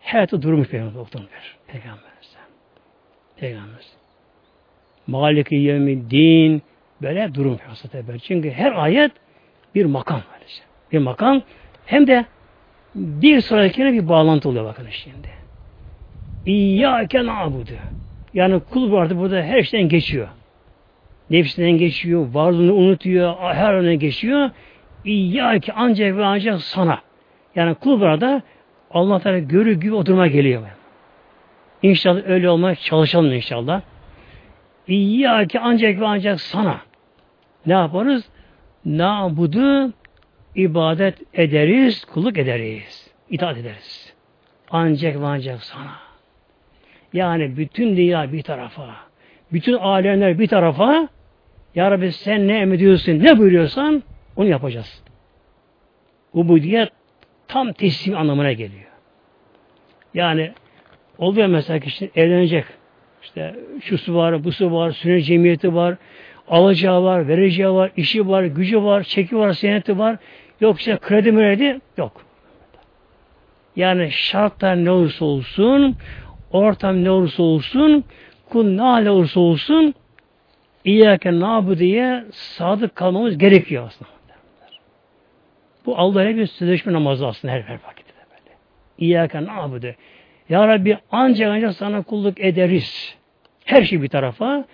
[0.00, 1.56] hayatı durmuş Peygamber oturmuş.
[1.66, 2.36] Peygamberimiz.
[3.36, 3.97] Peygamberimiz.
[5.08, 6.62] Maliki yevmi din
[7.02, 9.12] böyle durum Hazreti Çünkü her ayet
[9.74, 10.62] bir makam böylece.
[10.92, 11.42] Bir makam
[11.86, 12.24] hem de
[12.94, 15.28] bir sonrakine bir bağlantı oluyor bakın şimdi.
[16.46, 17.70] İyyâke na'budu.
[18.34, 20.28] Yani kul vardı burada her şeyden geçiyor.
[21.30, 24.50] Nefsinden geçiyor, varlığını unutuyor, her öne geçiyor.
[25.04, 27.00] İyyâke ancak ve ancak sana.
[27.54, 28.42] Yani kul burada
[28.90, 30.62] Allah Teala görü gibi oturma geliyor.
[31.82, 33.82] İnşallah öyle olmaya çalışalım inşallah.
[34.88, 36.80] İyyâke ancak ve ancak sana.
[37.66, 38.28] Ne yaparız?
[38.84, 39.92] Na'budu
[40.54, 43.10] ibadet ederiz, kulluk ederiz.
[43.30, 44.14] İtaat ederiz.
[44.70, 45.92] Ancak ve ancak sana.
[47.12, 48.96] Yani bütün dünya bir tarafa,
[49.52, 51.08] bütün alemler bir tarafa,
[51.74, 54.02] Ya Rabbi sen ne emrediyorsun, ne buyuruyorsan
[54.36, 55.02] onu yapacağız.
[56.32, 56.88] Ubudiyet
[57.48, 58.90] tam teslim anlamına geliyor.
[60.14, 60.52] Yani
[61.18, 62.64] oluyor mesela kişi evlenecek.
[63.22, 65.96] İşte şu su var, bu su var, sünnet cemiyeti var,
[66.48, 70.16] alacağı var, vereceği var, işi var, gücü var, çeki var, seneti var.
[70.60, 72.22] Yok işte kredi müredi yok.
[73.76, 75.96] Yani şartlar ne olursa olsun,
[76.52, 78.04] ortam ne olursa olsun,
[78.50, 79.94] kul ne hale olursa olsun,
[80.84, 84.10] İyyâke nabu diye sadık kalmamız gerekiyor aslında.
[85.86, 88.08] Bu Allah'a bir sözleşme namazı aslında her, her vakitte.
[88.98, 89.94] İyyâke nabudu.
[90.48, 93.16] Ya Rabbi ancak ancak sana kulluk ederiz.
[93.64, 94.64] Her şey bir tarafa,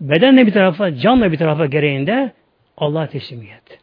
[0.00, 2.32] bedenle bir tarafa, canla bir tarafa gereğinde
[2.76, 3.78] Allah teslimiyet.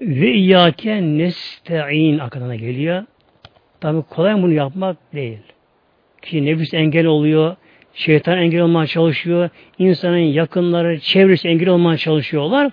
[0.00, 3.04] Ve iyyâke nesta'in akadına geliyor.
[3.80, 5.38] Tabi kolay bunu yapmak değil.
[6.22, 7.56] Ki nefis engel oluyor,
[7.94, 12.72] şeytan engel olmaya çalışıyor, insanın yakınları, çevresi engel olmaya çalışıyorlar.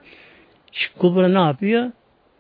[0.97, 1.91] Kulbura ne yapıyor?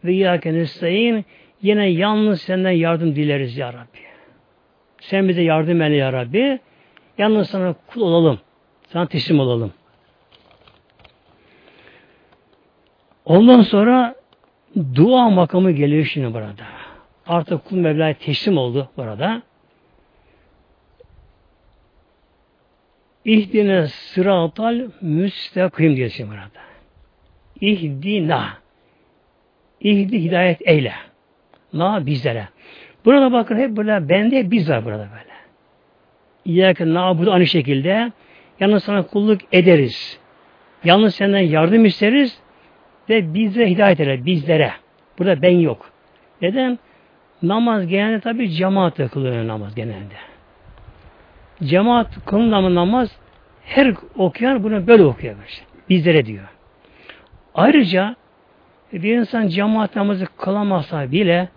[0.03, 1.25] Ve iyyâke nesta'in
[1.61, 4.08] yine yalnız senden yardım dileriz ya Rabbi.
[5.01, 6.59] Sen bize yardım eyle ya Rabbi.
[7.17, 8.39] Yalnız sana kul olalım.
[8.87, 9.73] Sana teslim olalım.
[13.25, 14.15] Ondan sonra
[14.95, 16.63] dua makamı geliyor şimdi burada.
[17.27, 19.41] Artık kul Mevla'ya teslim oldu burada.
[23.25, 26.49] İhdine sıratal müstakim diyor şimdi burada.
[27.61, 28.57] İhdina.
[29.81, 30.93] İhdi hidayet eyle.
[31.73, 32.49] Na bizlere.
[33.09, 35.33] Burada bakın hep böyle bende biz var burada böyle.
[36.45, 38.11] İyyâke nâbudu aynı şekilde
[38.59, 40.19] yalnız sana kulluk ederiz.
[40.83, 42.39] Yalnız senden yardım isteriz
[43.09, 44.71] ve bizlere hidayet eder, bizlere.
[45.19, 45.91] Burada ben yok.
[46.41, 46.79] Neden?
[47.41, 50.15] Namaz genelde tabi cemaat kılıyor namaz genelde.
[51.63, 53.19] Cemaat kılınan namaz
[53.65, 55.35] her okuyan bunu böyle okuyor.
[55.89, 56.47] Bizlere diyor.
[57.55, 58.15] Ayrıca
[58.93, 61.49] bir insan cemaat namazı kılamazsa bile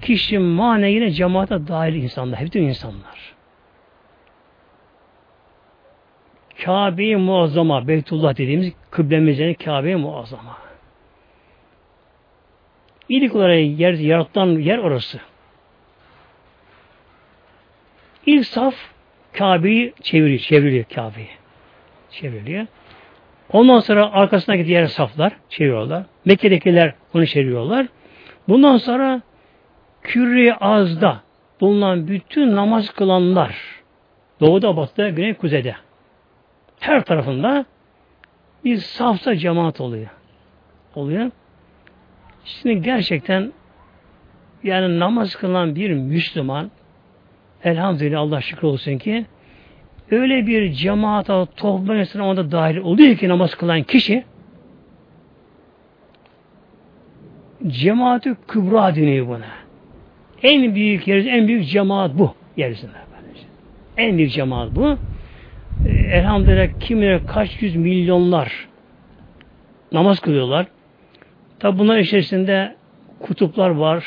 [0.00, 2.40] kişi mane yine cemaate dahil insanlar.
[2.40, 3.34] Bütün insanlar.
[6.64, 10.58] Kabe-i Muazzama, Beytullah dediğimiz kıblemizin Kabe-i Muazzama.
[13.08, 15.20] İlk olarak yer, yaratan yer orası.
[18.26, 18.74] İlk saf
[19.32, 21.28] Kabe'yi çeviriyor, çevriliyor Kabe'yi.
[22.10, 22.66] Çevriliyor.
[23.52, 26.04] Ondan sonra arkasındaki diğer saflar çeviriyorlar.
[26.24, 27.86] Mekke'dekiler onu çeviriyorlar.
[28.48, 29.22] Bundan sonra
[30.08, 31.20] Kürri Az'da
[31.60, 33.56] bulunan bütün namaz kılanlar
[34.40, 35.74] doğuda, batıda, güney, kuzeyde
[36.80, 37.66] her tarafında
[38.64, 40.06] bir safta cemaat oluyor.
[40.94, 41.30] Oluyor.
[42.44, 43.52] Şimdi gerçekten
[44.64, 46.70] yani namaz kılan bir Müslüman
[47.64, 49.26] elhamdülillah Allah şükür olsun ki
[50.10, 54.24] öyle bir cemaata toplanmasına onda dahil oluyor ki namaz kılan kişi
[57.66, 59.67] cemaati kübra deniyor buna.
[60.42, 62.92] En büyük yeriz, en büyük cemaat bu yeryüzünde.
[63.96, 64.98] En büyük cemaat bu.
[65.86, 68.68] Ee, elhamdülillah kim kaç yüz milyonlar
[69.92, 70.66] namaz kılıyorlar.
[71.58, 72.76] Tabi bunlar içerisinde
[73.20, 74.04] kutuplar var,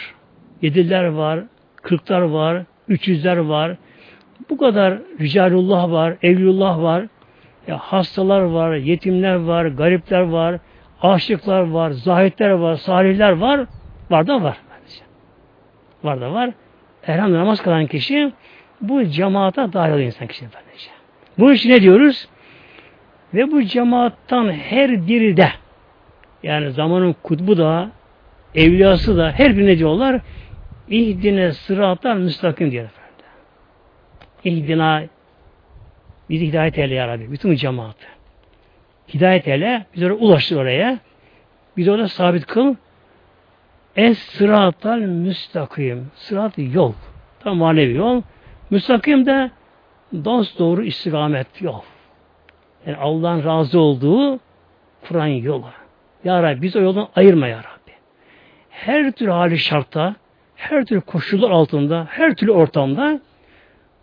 [0.62, 1.40] yediler var,
[1.76, 3.78] kırklar var, üç yüzler var.
[4.50, 7.06] Bu kadar ricalullah var, evlullah var,
[7.68, 10.60] ya hastalar var, yetimler var, garipler var,
[11.02, 13.66] aşıklar var, zahitler var, salihler var,
[14.10, 14.58] var da var.
[16.04, 16.50] Var da var.
[17.08, 18.32] Elhamdülillah namaz kılan kişi
[18.82, 20.46] bu cemaata dahil oluyor insan kişi.
[21.38, 22.28] Bunun için ne diyoruz?
[23.34, 25.50] Ve bu cemaattan her biri de
[26.44, 27.90] yani zamanın kutbu da
[28.56, 30.22] evliyası da her birine diyorlar
[30.92, 33.26] İhdine sıratlar müstakim diyor efendim.
[34.44, 35.04] İhdina
[36.30, 37.32] bizi hidayet eyle ya Rabbi.
[37.32, 37.96] Bütün cemaat.
[39.14, 39.86] Hidayet eyle.
[39.96, 41.00] Biz oraya ulaştır oraya.
[41.78, 42.76] Biz orada sabit kıl.
[43.96, 46.12] Es sıratal müstakim.
[46.16, 46.94] Sırat yol.
[47.40, 48.22] Tam manevi yol.
[48.70, 49.52] Müstakim de
[50.26, 51.82] dost doğru istikamet yol.
[52.86, 54.40] Yani Allah'ın razı olduğu
[55.08, 55.66] Kur'an yolu.
[56.24, 57.92] Ya Rabbi biz o yoldan ayırma ya Rabbi.
[58.70, 60.16] Her türlü hali şartta,
[60.56, 63.20] her türlü koşullar altında, her türlü ortamda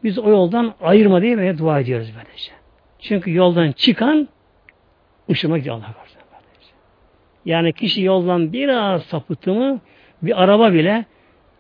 [0.05, 2.53] biz o yoldan ayırma diye dua ediyoruz böylece.
[2.99, 4.28] Çünkü yoldan çıkan
[5.30, 6.08] ışıma gidiyor Allah korusun.
[7.45, 9.80] Yani kişi yoldan biraz sapıttı mı
[10.22, 11.05] bir araba bile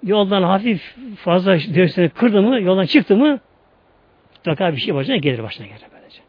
[0.02, 3.40] yoldan hafif fazla direksiyonu kırdı mı yoldan çıktı mı
[4.36, 6.20] mutlaka bir şey başına gelir başına gelir böylece.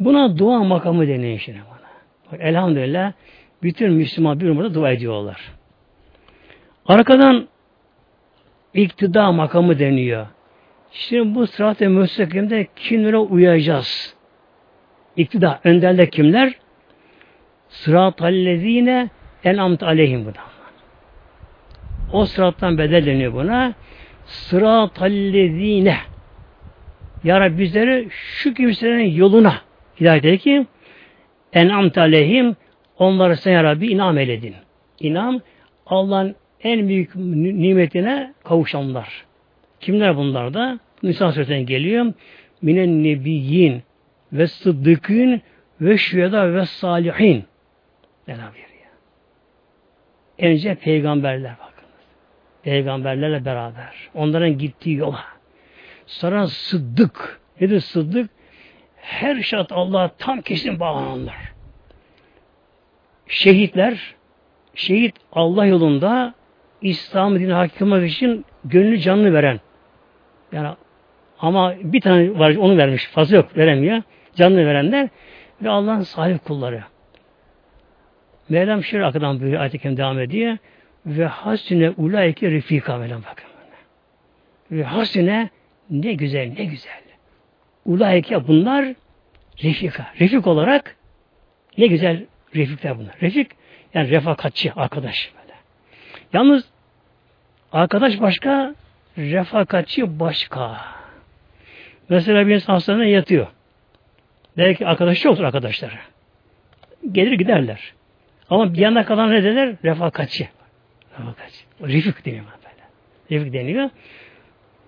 [0.00, 2.40] Buna dua makamı deniyor şimdi bana.
[2.40, 3.12] Elhamdülillah
[3.62, 5.52] bütün Müslüman bir burada dua ediyorlar.
[6.86, 7.48] Arkadan
[8.74, 10.26] iktida makamı deniyor.
[10.92, 14.14] Şimdi bu sırat-ı müstakimde kimlere uyacağız?
[15.16, 16.54] İktida, önderler kimler?
[17.82, 19.08] Sırat-ellezine
[19.44, 20.40] en'amt aleyhim bu da.
[22.12, 23.74] O sırattan bedel deniyor buna.
[24.26, 25.96] Sırat-ellezine
[27.24, 29.54] Ya Rabbi bizleri şu kimselerin yoluna
[30.00, 30.66] hidayet et ki
[31.52, 32.56] en'amt aleyhim
[32.98, 34.54] onları sen Ya Rabbi inam eyledin.
[35.00, 35.40] İnam
[35.86, 39.24] Allah'ın en büyük nimetine kavuşanlar.
[39.80, 40.78] Kimler bunlar da?
[41.02, 42.12] Nisan Suresi'nden geliyor.
[42.62, 43.82] Minen nebiyyin
[44.32, 45.40] ve sıddıkın
[45.80, 47.44] ve şüheda ve salihin.
[48.26, 48.66] Cenab-ı
[50.38, 51.90] Önce peygamberler bakınız.
[52.62, 54.08] Peygamberlerle beraber.
[54.14, 55.24] Onların gittiği yola.
[56.06, 57.40] Sonra sıddık.
[57.60, 58.30] Nedir sıddık?
[58.96, 61.36] Her şart Allah'a tam kesin bağlananlar.
[63.26, 64.14] Şehitler,
[64.74, 66.34] şehit Allah yolunda
[66.82, 69.60] İslam dini hakim için gönlü canını veren.
[70.52, 70.68] Yani
[71.38, 73.06] ama bir tane var onu vermiş.
[73.06, 74.02] Fazla yok veremiyor.
[74.34, 75.08] Canını verenler
[75.62, 76.84] ve Allah'ın salih kulları.
[78.48, 80.58] Mevlam şöyle arkadan böyle ayet devam ediyor.
[81.06, 83.50] Ve hasine ulaike refika Mevlam bakın.
[84.70, 85.50] Ve hasine
[85.90, 87.00] ne güzel ne güzel.
[87.84, 88.94] Ulaike bunlar
[89.62, 90.06] refika.
[90.20, 90.96] Refik olarak
[91.78, 92.26] ne güzel
[92.56, 93.14] refikler bunlar.
[93.22, 93.50] Refik
[93.94, 95.32] yani refakatçi arkadaş.
[95.40, 95.54] Böyle.
[96.32, 96.64] Yalnız
[97.72, 98.74] arkadaş başka,
[99.18, 100.80] refakatçi başka.
[102.08, 103.46] Mesela bir insan hastanede yatıyor.
[104.56, 105.98] Belki arkadaşı yoktur arkadaşları.
[107.12, 107.94] Gelir giderler.
[108.50, 109.76] Ama bir yana kalan ne derler?
[109.84, 110.48] Refakatçi.
[111.18, 111.64] Refakatçi.
[111.80, 113.40] Refik deniyor böyle.
[113.40, 113.90] Refik deniyor.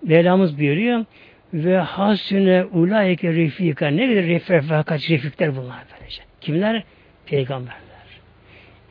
[0.03, 1.05] Mevlamız buyuruyor
[1.53, 3.87] ve hasüne ulaike refika.
[3.87, 6.21] Ne kadar ref, refakatçi refikler bunlar böylece.
[6.41, 6.83] Kimler?
[7.25, 7.79] Peygamberler.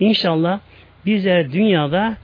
[0.00, 0.60] İnşallah
[1.06, 2.16] bizler dünyada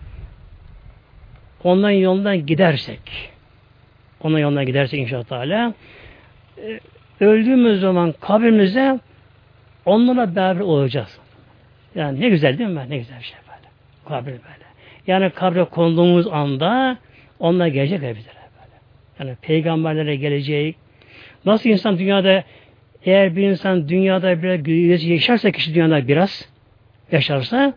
[1.65, 3.31] ondan yolundan gidersek
[4.21, 5.75] ondan yolundan gidersek inşallah Teala
[6.59, 6.81] e,
[7.21, 9.01] öldüğümüz zaman kabrimize
[9.85, 11.19] onlarla beraber olacağız.
[11.95, 12.87] Yani ne güzel değil mi?
[12.89, 13.69] Ne güzel bir şey böyle.
[14.09, 14.65] Kabir böyle.
[15.07, 16.99] Yani kabre konduğumuz anda
[17.39, 18.73] onlar gelecek bizlere böyle.
[19.21, 20.77] Yani peygamberlere gelecek.
[21.45, 22.45] Nasıl insan dünyada
[23.05, 26.49] eğer bir insan dünyada biraz yaşarsa kişi dünyada biraz
[27.13, 27.75] yaşarsa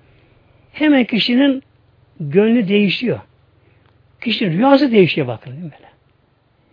[0.73, 1.63] hemen kişinin
[2.19, 3.19] gönlü değişiyor.
[4.21, 5.87] Kişinin rüyası değişiyor bakın değil mi böyle?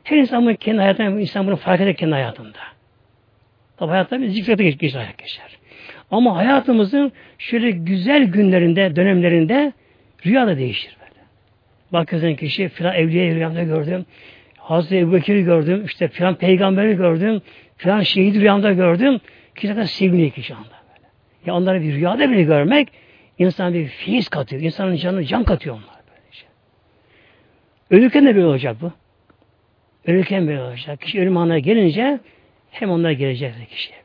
[0.04, 2.58] Her insan bunu kendi hayatında, insan bunu fark eder kendi hayatında.
[3.76, 5.58] Tabi hayatta bir zikrete geç, geç, geçer.
[6.14, 9.72] Ama hayatımızın şöyle güzel günlerinde, dönemlerinde
[10.26, 11.20] rüya da değişir böyle.
[11.92, 14.06] Bakıyorsun kişi filan evliye rüyamda gördüm.
[14.56, 15.84] Hazreti Ebu Bekir'i gördüm.
[15.84, 17.42] işte filan peygamberi gördüm.
[17.76, 19.20] Filan şehit rüyamda gördüm.
[19.54, 21.08] Kişi de seviniyor kişi anda böyle.
[21.46, 22.88] Ya onları bir rüyada bile görmek
[23.38, 24.62] insana bir feyiz katıyor.
[24.62, 26.48] İnsanın canına can katıyor onlar böyle şey.
[27.90, 28.92] Ölürken de böyle olacak bu.
[30.06, 31.00] Ölürken böyle olacak.
[31.00, 32.20] Kişi ölüm anına gelince
[32.70, 34.03] hem onlar gelecek kişiye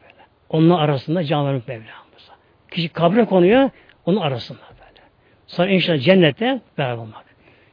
[0.49, 2.33] Onunla arasında canlarım Mevlamıza.
[2.71, 3.69] Kişi kabre konuyor,
[4.05, 5.01] onun arasında böyle.
[5.47, 7.25] Sonra inşallah cennette beraber olmak.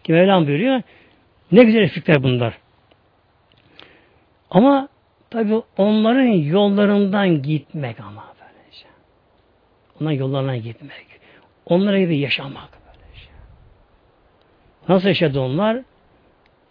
[0.05, 0.83] Ki Mevlam buyuruyor,
[1.53, 2.59] ne güzel fikirler bunlar.
[4.51, 4.89] Ama
[5.31, 8.87] tabi onların yollarından gitmek ama böylece.
[10.01, 11.07] Onların yollarından gitmek.
[11.67, 13.31] Onlara gibi yaşamak böylece.
[14.89, 15.83] Nasıl yaşadı onlar?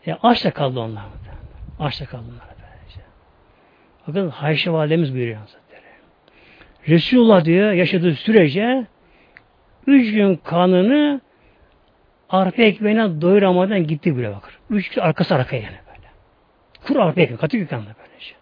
[0.08, 1.03] E, açta kaldı onlar.
[1.80, 3.01] Açta kaldı onlar böylece.
[4.08, 5.39] Bakın Ayşe Validemiz buyuruyor.
[6.90, 8.86] Resulullah diyor yaşadığı sürece
[9.88, 11.22] üç gün kanını
[12.30, 14.60] arpa ekmeğine doyuramadan gitti bile bakır.
[14.70, 16.08] Üç gün arkası arkaya yani böyle.
[16.88, 18.38] Kur arpa ekmeği, katı yıkandı böyle şey.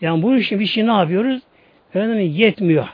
[0.00, 1.42] Yani bu işin bir şey ne yapıyoruz?
[1.90, 2.88] Efendim yetmiyor.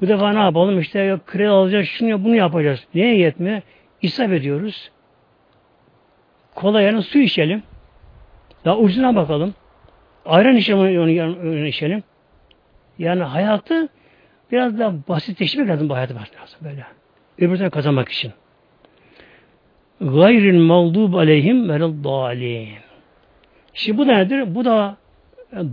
[0.00, 0.80] Bu defa ne yapalım?
[0.80, 2.86] İşte yok kredi alacağız, şunu bunu yapacağız.
[2.94, 3.62] Niye yetmiyor?
[4.02, 4.90] İsap ediyoruz.
[6.54, 7.62] Kola yerine su içelim.
[8.64, 9.54] Daha ucuna bakalım.
[10.26, 12.02] Ayran içelim, onu içelim.
[12.98, 13.88] Yani hayatı
[14.52, 16.84] biraz daha basitleşmek lazım bu hayatı lazım böyle.
[17.38, 18.32] Öbürden kazanmak için.
[20.00, 22.68] Gayril mağdub aleyhim velel
[23.74, 24.54] Şimdi bu da nedir?
[24.54, 24.96] Bu da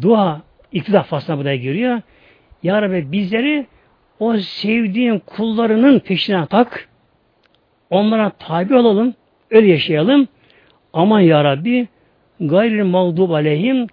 [0.02, 2.02] dua iktidar faslına bu da giriyor.
[2.64, 3.68] Ya Rabbi bizleri
[4.20, 6.90] o sevdiğin kullarının peşine tak.
[7.90, 9.14] Onlara tabi olalım.
[9.52, 10.28] Öyle yaşayalım.
[10.94, 11.88] Aman Ya Rabbi
[12.40, 13.88] gayril mağdub aleyhim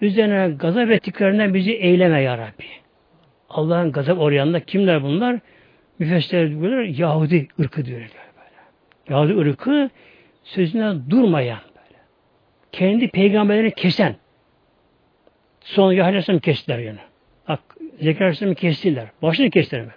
[0.00, 2.64] üzerine gazap ettiklerinden bizi eyleme Ya Rabbi.
[3.50, 5.40] Allah'ın gazap oryanında kimler bunlar?
[5.98, 9.18] Müfessirler diyorlar Yahudi ırkı diyorlar böyle.
[9.18, 9.90] Yahudi ırkı
[10.44, 11.98] sözünden durmayan böyle.
[12.72, 14.16] Kendi peygamberlerini kesen.
[15.60, 16.98] Sonra Yahya kestiler yani.
[17.48, 17.60] Bak
[18.00, 19.06] Zekeriya kestiler.
[19.22, 19.94] Başını kestiler böyle.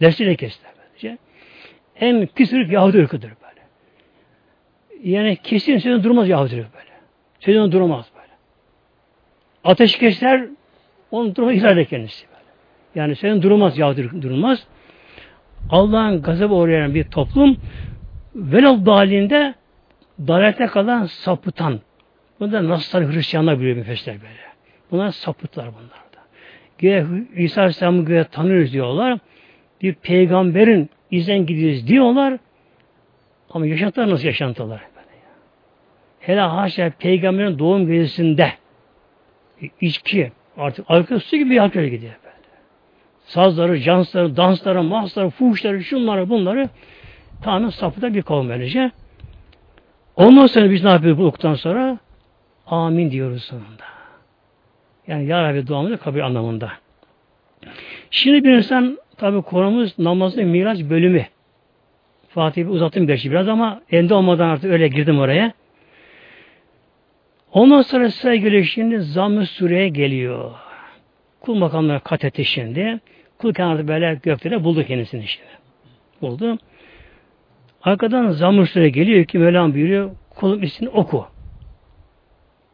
[0.00, 1.18] Dersiyle kestiler böylece.
[1.96, 3.60] En pis ırk Yahudi ırkıdır böyle.
[5.02, 6.90] Yani kesin sözünden durmaz Yahudi ırkı böyle.
[7.40, 8.19] Sözünden duramaz böyle.
[9.64, 10.46] Ateş kestiler
[11.10, 12.40] onun durumu ihlal kendisi böyle.
[12.94, 14.66] Yani senin durmaz Yahudi ırkı durmaz.
[15.70, 17.56] Allah'ın gazabı uğrayan bir toplum
[18.34, 19.54] velal dalinde
[20.18, 21.80] dalalete kalan sapıtan.
[22.40, 24.50] Bunda nasıl Hristiyanlar biliyor müfessirler böyle.
[24.90, 26.20] Bunlar sapıtlar bunlar da.
[26.78, 27.06] Güya
[27.36, 29.18] İsa Aleyhisselam'ı güya tanıyoruz diyorlar.
[29.82, 32.38] Bir peygamberin izden gidiyoruz diyorlar.
[33.50, 34.80] Ama yaşantılar nasıl yaşantılar?
[36.20, 38.52] Hele haşa peygamberin doğum gecesinde
[39.80, 42.34] içki artık alkol su gibi alkol gidiyor böyle.
[43.24, 46.68] Sazları, cansları, dansları, mahsları, fuhuşları, şunları, bunları
[47.42, 48.90] tamamen sapıda bir kavim böylece.
[50.16, 51.98] Ondan sonra biz ne yapıyoruz bu okuduktan sonra?
[52.66, 53.84] Amin diyoruz sonunda.
[55.06, 56.72] Yani Ya Rabbi duamızı kabul anlamında.
[58.10, 61.26] Şimdi bir insan tabi konumuz namazın miraç bölümü.
[62.28, 65.52] Fatih'i uzattım gerçi biraz ama ende olmadan artık öyle girdim oraya.
[67.52, 70.50] Ondan sonra sevgili şimdi zamm-ı sureye geliyor.
[71.40, 73.00] Kul makamları kat etti şimdi.
[73.38, 75.48] Kul kenarda böyle göklere buldu kendisini şimdi.
[76.22, 76.58] Buldu.
[77.82, 81.26] Arkadan zamm-ı sureye geliyor ki Mevlam buyuruyor kulun ismini oku.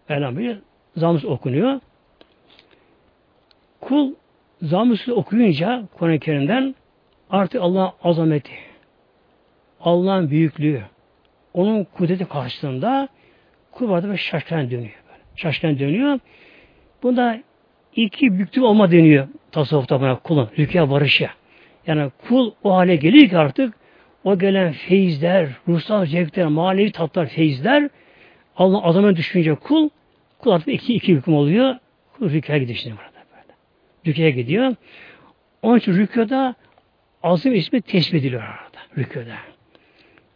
[0.09, 0.59] Mevlam buyuruyor.
[0.97, 1.81] Zamm-ı okunuyor.
[3.81, 4.15] Kul
[4.63, 6.75] zamm okuyunca Kur'an-ı Kerim'den
[7.31, 8.53] artık Allah'ın azameti,
[9.81, 10.83] Allah'ın büyüklüğü,
[11.55, 13.09] onun kudreti karşısında
[13.79, 15.03] kul vardı ve şaşkın dönüyor.
[15.09, 15.23] Böyle.
[15.37, 16.19] Şaşkın dönüyor.
[17.03, 17.41] Bunda
[17.97, 21.29] iki büktüm olma deniyor tasavvufta buna kulun, rükya varışı.
[21.87, 23.75] Yani kul o hale geliyor ki artık
[24.25, 27.89] o gelen feyizler, ruhsal zevkler, manevi tatlar, feyizler
[28.57, 29.89] Allah azamına düşünce kul,
[30.39, 31.75] kul artık iki, iki hüküm oluyor.
[32.13, 33.55] Kul rükya gidiyor şimdi burada böyle.
[34.07, 34.75] Rükya gidiyor.
[35.63, 36.55] Onun için rüküda
[37.23, 38.79] azim ismi tesbih ediliyor arada.
[38.97, 39.37] Rüküda.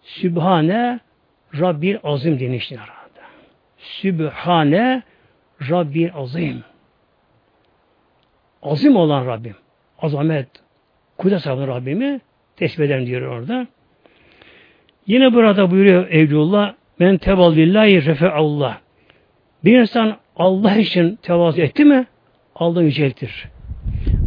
[0.03, 1.01] Sübhane
[1.61, 2.99] Rabbil azim denişti arada.
[3.81, 5.03] Sübhane
[5.70, 6.64] Rabbil azim.
[8.62, 9.55] Azim olan Rabbim.
[9.99, 10.49] Azamet.
[11.18, 12.20] Kudret sahibi Rabbimi
[12.57, 13.66] tesbih ederim diyor orada.
[15.07, 18.81] Yine burada buyuruyor Evliullah men teval lillahi Allah.
[19.64, 22.07] Bir insan Allah için tevazu etti mi
[22.55, 23.49] Allah yüceltir.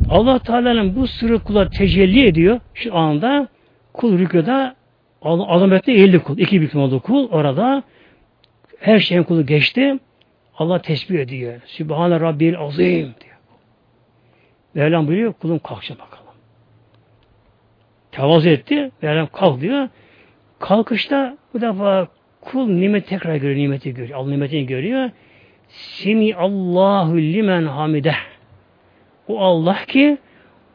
[0.09, 3.47] Allah Teala'nın bu sırrı kula tecelli ediyor şu anda
[3.93, 4.75] kul rüküda
[5.21, 6.37] azametli eğildi kul.
[6.37, 7.29] İki büklüm oldu kul.
[7.29, 7.83] Orada
[8.83, 9.99] her şeyin kulu geçti.
[10.57, 11.61] Allah tesbih ediyor.
[11.65, 13.37] Sübhane Rabbil Azim diyor.
[14.73, 16.33] Mevlam buyuruyor kulum kalkacak bakalım.
[18.11, 18.91] Tevazu etti.
[19.01, 19.89] Mevlam kalk diyor.
[20.59, 22.07] Kalkışta bu defa
[22.41, 24.19] kul nimet tekrar görüyor, nimeti görüyor.
[24.19, 25.09] Allah nimetini görüyor.
[25.67, 28.17] Simi Allahu limen hamideh.
[29.27, 30.17] O Allah ki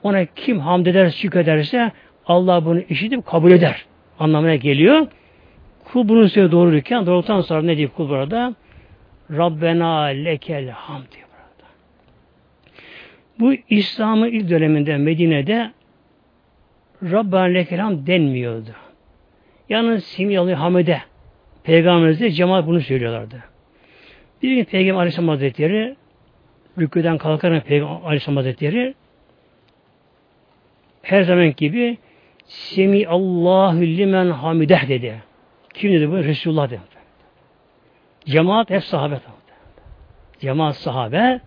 [0.03, 1.93] ona kim hamd eder, şükrederse
[2.27, 3.85] Allah bunu işitip kabul eder.
[4.19, 5.07] Anlamına geliyor.
[5.93, 8.55] Kul bunu söylüyor doğruyken doğrultan sonra ne diyor kul burada?
[9.31, 11.69] Rabbena lekel hamd diyor burada.
[13.41, 15.73] Bu İslam'ın ilk döneminde Medine'de
[17.03, 18.71] Rabbena lekel hamd denmiyordu.
[19.69, 21.03] Yalnız Simyalı Hamide
[21.65, 23.45] Peygamberimiz cemaat bunu söylüyorlardı.
[24.43, 25.97] Bir gün Peygamber Aleyhisselam Hazretleri
[26.79, 28.95] rüküden kalkarak Peygamber Aleyhisselam Hazretleri
[31.03, 31.99] her zaman gibi
[32.47, 35.28] Semi Allahu limen hamideh dedi.
[35.79, 36.17] Kim dedi bu?
[36.17, 36.81] Resulullah dedi.
[38.25, 39.19] Cemaat hep sahabe.
[40.41, 41.41] Cemaat sahabe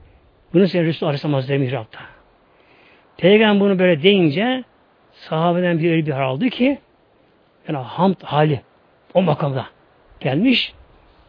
[0.54, 2.00] bunu sen Resulullah Aleyhisselam Hazretleri mihrapta.
[3.18, 4.64] Peygamber bunu böyle deyince
[5.12, 6.78] sahabeden bir öyle bir hal aldı ki
[7.68, 8.62] yani hamd hali
[9.14, 9.66] o makamda
[10.20, 10.74] gelmiş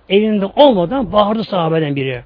[0.09, 2.23] elinde olmadan bağırdı sahabeden biri.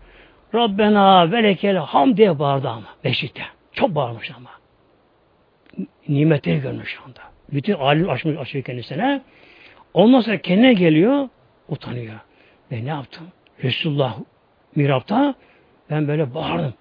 [0.54, 2.86] Rabbena velekel ham diye bağırdı ama.
[3.04, 3.42] Beşikte.
[3.72, 4.50] Çok bağırmış ama.
[6.08, 7.20] Nimetleri görmüş anda.
[7.52, 9.22] Bütün alim açmış açıyor kendisine.
[9.96, 11.28] Ondan sonra kendine geliyor,
[11.68, 12.14] utanıyor.
[12.70, 13.26] Ben ne yaptım?
[13.62, 14.18] Resulullah
[14.74, 15.34] mirapta
[15.90, 16.74] ben böyle bağırdım.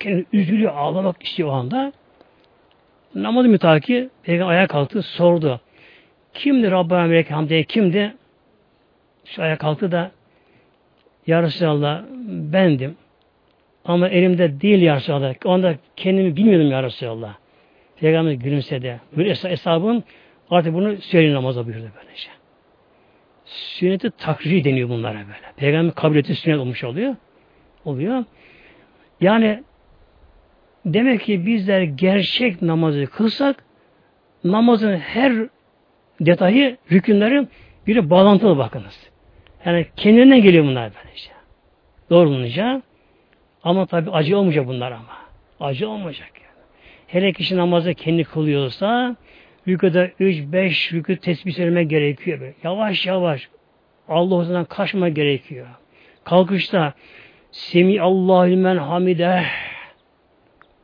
[0.00, 1.92] Kendi üzülüyor, ağlamak istiyor o anda.
[3.14, 5.60] Namazı mütaki Peygamber ayağa kalktı, sordu.
[6.34, 8.14] Kimdi Rabbana Melek Hamdiye kimdi?
[9.24, 10.10] Şu ayağa kalktı da
[11.26, 12.96] Ya Resulallah bendim.
[13.84, 15.34] Ama elimde değil Ya Resulallah.
[15.44, 17.34] Onda kendimi bilmiyordum Ya Resulallah.
[18.00, 19.00] Peygamber gülümsedi.
[19.16, 20.04] Böyle es hesabın
[20.50, 22.28] artık bunu söyleyin namaza buyurdu böylece.
[23.44, 25.52] Sünneti takriri deniyor bunlara böyle.
[25.56, 27.16] Peygamber kabul ettiği sünnet olmuş oluyor.
[27.84, 28.24] Oluyor.
[29.20, 29.64] Yani
[30.84, 33.64] demek ki bizler gerçek namazı kılsak
[34.44, 35.32] namazın her
[36.20, 37.46] detayı, rükünleri
[37.86, 39.10] biri bağlantılı bakınız.
[39.64, 41.30] Yani kendinden geliyor bunlar böylece.
[42.10, 42.82] Doğru bulunca.
[43.62, 45.18] Ama tabi acı olmayacak bunlar ama.
[45.60, 46.64] Acı olmayacak yani.
[47.06, 49.16] Hele kişi namazı kendi kılıyorsa
[49.68, 52.40] rüküde 3-5 rükü tesbih söylemek gerekiyor.
[52.40, 52.54] Böyle.
[52.62, 53.48] Yavaş yavaş
[54.08, 55.66] Allah Allah'tan kaçma gerekiyor.
[56.24, 56.92] Kalkışta
[57.50, 59.44] Semi Allahü men hamide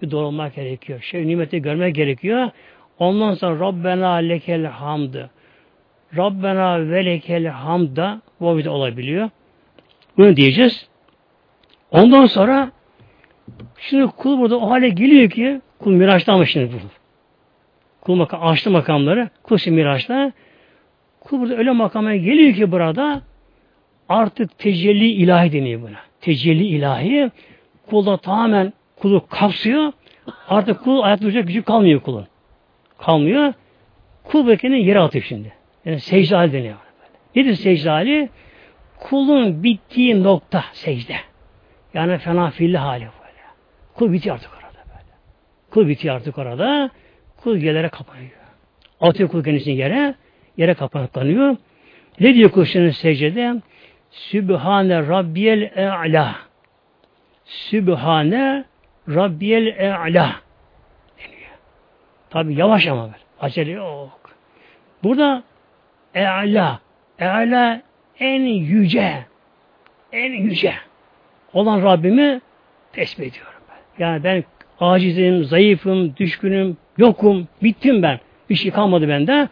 [0.02, 1.00] bir doğru olmak gerekiyor.
[1.00, 2.50] Şey nimeti görmek gerekiyor.
[2.98, 5.30] Ondan sonra Rabbena lekel hamdı.
[6.16, 9.30] Rabbena ve lekel hamda bu olabiliyor.
[10.16, 10.88] Bunu diyeceğiz.
[11.90, 12.70] Ondan sonra
[13.76, 17.03] şimdi kul burada o hale geliyor ki kul miraçta mı şimdi bu?
[18.04, 19.28] Kul makam, açtı makamları.
[19.58, 20.32] Şimdi miraçta.
[21.20, 23.22] Kul burada öyle makama geliyor ki burada
[24.08, 25.98] artık tecelli ilahi deniyor buna.
[26.20, 27.30] Tecelli ilahi
[27.90, 29.92] kulda tamamen kulu kapsıyor.
[30.48, 32.26] Artık kul ayakta duracak gücü kalmıyor kulun.
[32.98, 33.52] Kalmıyor.
[34.24, 35.52] Kul beklenin yere atıyor şimdi.
[35.84, 36.76] Yani secde hali deniyor.
[37.36, 38.28] Nedir secde hali?
[39.00, 41.16] Kulun bittiği nokta secde.
[41.94, 43.42] Yani fena filli hali böyle.
[43.94, 45.12] Kul bitiyor artık orada böyle.
[45.70, 46.90] Kul bitiyor artık orada.
[47.44, 48.30] Kul yerlere kapanıyor.
[49.00, 50.14] Atıyor kul kendisini yere.
[50.56, 51.56] Yere kapanıklanıyor.
[52.20, 53.54] Ne diyor kul şimdi secdede?
[54.10, 56.36] Sübhane Rabbiyel E'la.
[57.44, 58.64] Sübhane
[59.08, 60.36] Rabbiyel E'la.
[62.30, 63.16] Tabi yavaş ama böyle.
[63.40, 64.30] Acele yok.
[65.02, 65.42] Burada
[66.14, 66.80] E'la.
[67.18, 67.82] E'la
[68.20, 69.26] en yüce.
[70.12, 70.74] En yüce
[71.52, 72.40] olan Rabbimi
[72.92, 74.04] tesbih ediyorum ben.
[74.04, 74.44] Yani ben
[74.80, 78.20] acizim, zayıfım, düşkünüm, yokum, bittim ben.
[78.50, 79.48] Bir şey kalmadı bende.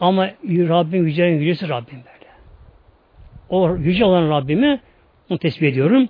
[0.00, 2.30] Ama Rabbim yücelerin yücesi Rabbim böyle.
[3.48, 4.80] O yüce olan Rabbimi
[5.30, 6.08] onu tesbih ediyorum.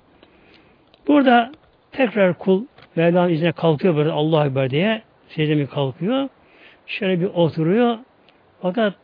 [1.09, 1.53] Burada
[1.93, 2.65] tekrar kul
[2.97, 6.29] Mevla'nın izine kalkıyor böyle Allah Ekber diye secdemi kalkıyor.
[6.87, 7.99] Şöyle bir oturuyor.
[8.63, 8.95] Fakat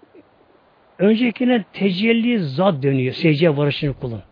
[0.98, 3.14] öncekine tecelli zat dönüyor.
[3.14, 4.22] Secdeye varışını kulun.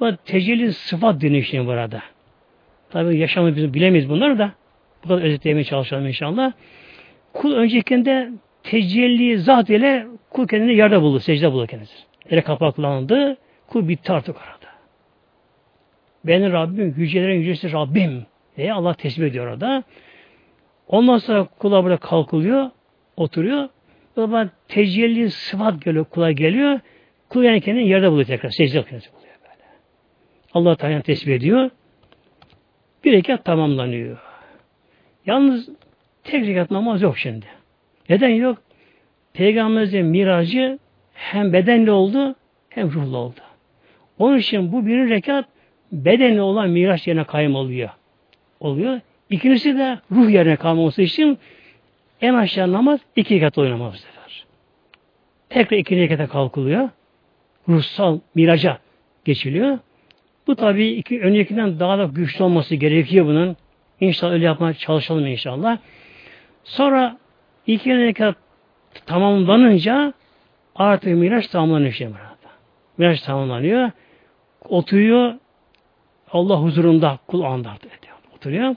[0.00, 2.02] Bu tecelli sıfat dönüyor şimdi burada.
[2.90, 4.52] Tabi yaşamı biz bilemeyiz bunları da.
[5.04, 6.52] Bu kadar özetlemeye çalışalım inşallah.
[7.32, 8.30] Kul öncekinde
[8.62, 11.94] tecelli zat ile kul kendini yerde buldu, secde buldu kendisi.
[12.30, 13.36] Yere kapaklandı,
[13.68, 14.72] kul bitti artık orada.
[16.24, 18.26] Benim Rabbim, yücelerin yücesi Rabbim
[18.56, 19.84] diye Allah tesbih ediyor orada.
[20.88, 22.70] Ondan sonra kula burada kalkılıyor,
[23.16, 23.68] oturuyor.
[24.16, 26.80] O zaman tecelli sıfat geliyor, kula geliyor.
[27.28, 28.50] Kul yani kendini yerde buluyor tekrar.
[28.50, 29.64] Secde kendisi buluyor böyle.
[30.54, 31.70] Allah Teala tesbih ediyor.
[33.04, 34.31] Bir rekat tamamlanıyor.
[35.26, 35.68] Yalnız
[36.24, 37.46] tek rekat namaz yok şimdi.
[38.08, 38.58] Neden yok?
[39.32, 40.78] Peygamberimizin miracı
[41.14, 42.34] hem bedenli oldu
[42.68, 43.40] hem ruhlu oldu.
[44.18, 45.44] Onun için bu birinci rekat
[45.92, 47.90] bedenli olan miraç yerine kayım oluyor.
[48.60, 49.00] Oluyor.
[49.30, 51.38] İkincisi de ruh yerine kalmaması için
[52.20, 54.46] en aşağı namaz iki rekat oynamaz bu sefer.
[55.48, 56.88] Tekrar ikinci rekata kalkılıyor.
[57.68, 58.78] Ruhsal miraca
[59.24, 59.78] geçiliyor.
[60.46, 63.56] Bu tabi iki, öncekinden daha da güçlü olması gerekiyor bunun.
[64.02, 65.78] İnşallah öyle yapmaya çalışalım inşallah.
[66.64, 67.18] Sonra
[67.66, 68.36] iki rekat
[69.06, 70.12] tamamlanınca
[70.74, 72.52] artık miraç tamamlanıyor işte burada.
[72.98, 73.90] Miraç tamamlanıyor.
[74.68, 75.34] Oturuyor
[76.32, 77.72] Allah huzurunda kul anda
[78.36, 78.74] oturuyor.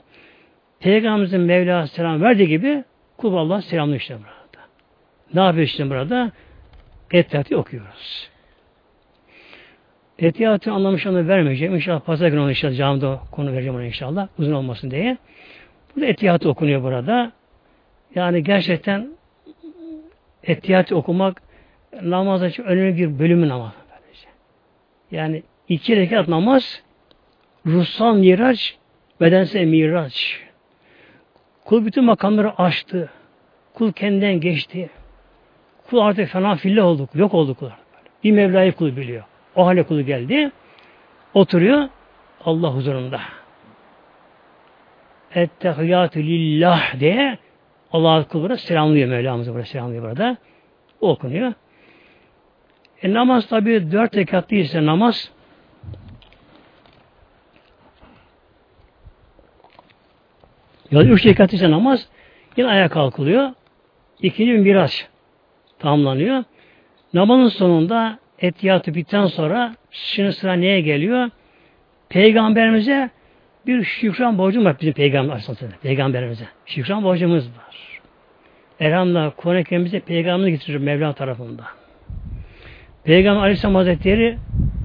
[0.80, 2.84] Peygamberimizin Mevla selam verdiği gibi
[3.16, 4.66] kul Allah selamlıyor işte burada.
[5.34, 6.32] Ne yapıyor işte burada?
[7.10, 8.30] Etiyatı okuyoruz.
[10.18, 11.74] Etiyatı anlamış onu vermeyeceğim.
[11.74, 14.28] İnşallah pazar günü inşallah camide konu vereceğim ona inşallah.
[14.38, 15.16] Uzun olmasın diye.
[15.96, 17.32] Burada etiyatı okunuyor burada.
[18.14, 19.08] Yani gerçekten
[20.44, 21.42] etiyatı okumak
[22.02, 23.72] namazda çok önemli bir bölümü namaz.
[25.10, 26.82] Yani iki rekat namaz
[27.66, 28.76] ruhsal miraç,
[29.20, 30.40] bedensel miraç.
[31.64, 33.10] Kul bütün makamları aştı.
[33.74, 34.90] Kul kendinden geçti.
[35.90, 37.10] Kul artık fena fille olduk.
[37.14, 37.58] Yok olduk.
[38.24, 39.24] Bir Mevla'yı kul biliyor.
[39.56, 40.50] O hale kulu geldi.
[41.34, 41.88] Oturuyor
[42.44, 43.20] Allah huzurunda.
[45.34, 47.38] Ettehiyyatü lillah diye
[47.92, 50.36] Allah kul burada selamlıyor Mevlamızı burada selamlıyor burada.
[51.00, 51.52] O okunuyor.
[53.02, 55.32] E, namaz tabi dört rekatlı ise namaz
[60.90, 62.08] ya üç rekatlı ise namaz
[62.56, 63.50] yine ayağa kalkılıyor.
[64.22, 65.08] İkinci bir miraç
[65.78, 66.44] tamamlanıyor.
[67.14, 71.30] Namazın sonunda etiyatı bitten sonra şimdi sıra neye geliyor?
[72.08, 73.10] Peygamberimize
[73.66, 75.44] bir şükran borcum var bizim peygamber.
[75.82, 76.44] Peygamberimize.
[76.66, 78.00] Şükran borcumuz var.
[78.80, 81.66] Elhamdülillah Kur'an-ı Kerim'imize peygamberimizi getiriyor Mevla tarafından.
[83.04, 84.38] Peygamber Aleyhisselam Hazretleri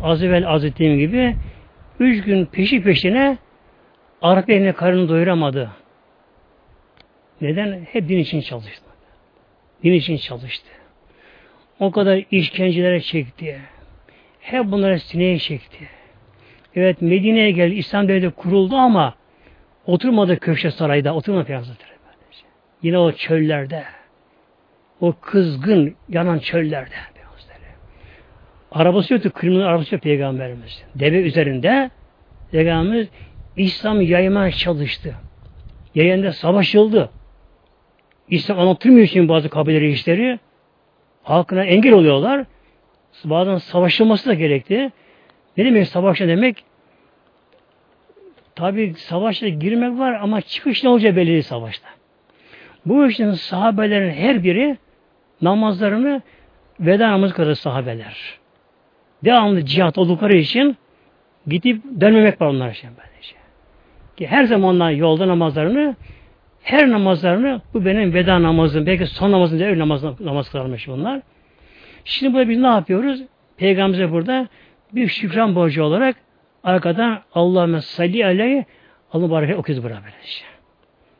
[0.03, 1.35] az evvel gibi
[1.99, 3.37] üç gün peşi peşine
[4.21, 5.71] Arap eline karnını doyuramadı.
[7.41, 7.87] Neden?
[7.91, 8.85] Hep din için çalıştı.
[9.83, 10.67] Din için çalıştı.
[11.81, 13.59] O kadar işkencelere çekti.
[14.39, 15.87] Hep bunlara sineye çekti.
[16.75, 17.75] Evet Medine'ye geldi.
[17.75, 19.15] İslam devleti kuruldu ama
[19.85, 21.15] oturmadı köşe sarayda.
[21.15, 21.71] Oturmadı Peygamber
[22.81, 23.83] Yine o çöllerde.
[24.99, 26.95] O kızgın yanan çöllerde.
[28.71, 29.31] Arabası yoktu.
[29.35, 30.83] Kırmızı arabası yok Peygamberimiz.
[30.95, 31.89] Deve üzerinde
[32.51, 33.07] Peygamberimiz
[33.57, 35.15] İslam yaymaya çalıştı.
[35.95, 37.09] Yayında savaşıldı.
[38.29, 40.39] İslam anlatılmıyor için bazı kabile işleri
[41.23, 42.45] halkına engel oluyorlar.
[43.23, 44.91] Bazen savaşılması da gerekti.
[45.57, 46.63] Ne demek savaş ne demek?
[48.55, 51.87] Tabi savaşta girmek var ama çıkış ne olacağı belli savaşta.
[52.85, 54.77] Bu için sahabelerin her biri
[55.41, 56.21] namazlarını
[56.79, 58.39] veda namazı kadar sahabeler.
[59.23, 60.77] Devamlı cihat oldukları için
[61.47, 63.35] gidip dönmemek var onlar için böylece.
[64.17, 65.95] Ki her zamanlar yolda namazlarını
[66.63, 68.85] her namazlarını bu benim veda namazım.
[68.85, 71.21] Belki son namazım diye namaz, namaz kılarmış bunlar.
[72.05, 73.21] Şimdi burada biz ne yapıyoruz?
[73.57, 74.47] Peygamberimize burada
[74.93, 76.15] bir şükran borcu olarak
[76.63, 78.65] arkadan Allahümme salli aleyhi
[79.13, 80.43] Allah bareket okuyoruz burada böylece.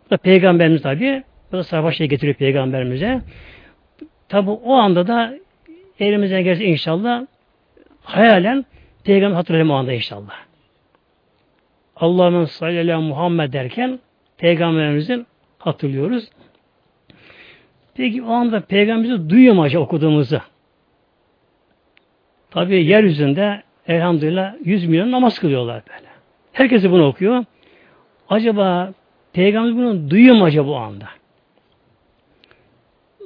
[0.05, 1.23] Bu da Peygamberimiz tabi.
[1.51, 3.21] Bu da sarfa şey getiriyor Peygamberimize.
[4.29, 5.33] Tabi o anda da
[5.99, 7.25] elimizden gelse inşallah
[8.03, 8.65] hayalen
[9.03, 10.35] Peygamber hatırlayalım o anda inşallah.
[11.95, 13.99] Allah'ın sallallahu Muhammed derken
[14.37, 15.27] Peygamberimizin
[15.61, 16.29] hatırlıyoruz.
[17.95, 20.41] Peki o anda Peygamberimizi duyuyor mu acaba okuduğumuzu?
[22.51, 26.07] Tabi yeryüzünde elhamdülillah 100 milyon namaz kılıyorlar böyle.
[26.53, 27.45] Herkes bunu okuyor.
[28.29, 28.93] Acaba
[29.33, 31.09] Peygamber bunu duyuyor mu acaba o anda?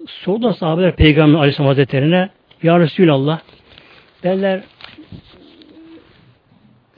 [0.07, 2.29] Sordu sahabeler Peygamber Aleyhisselam Hazretleri'ne
[2.63, 3.39] Ya Resulallah
[4.23, 4.61] derler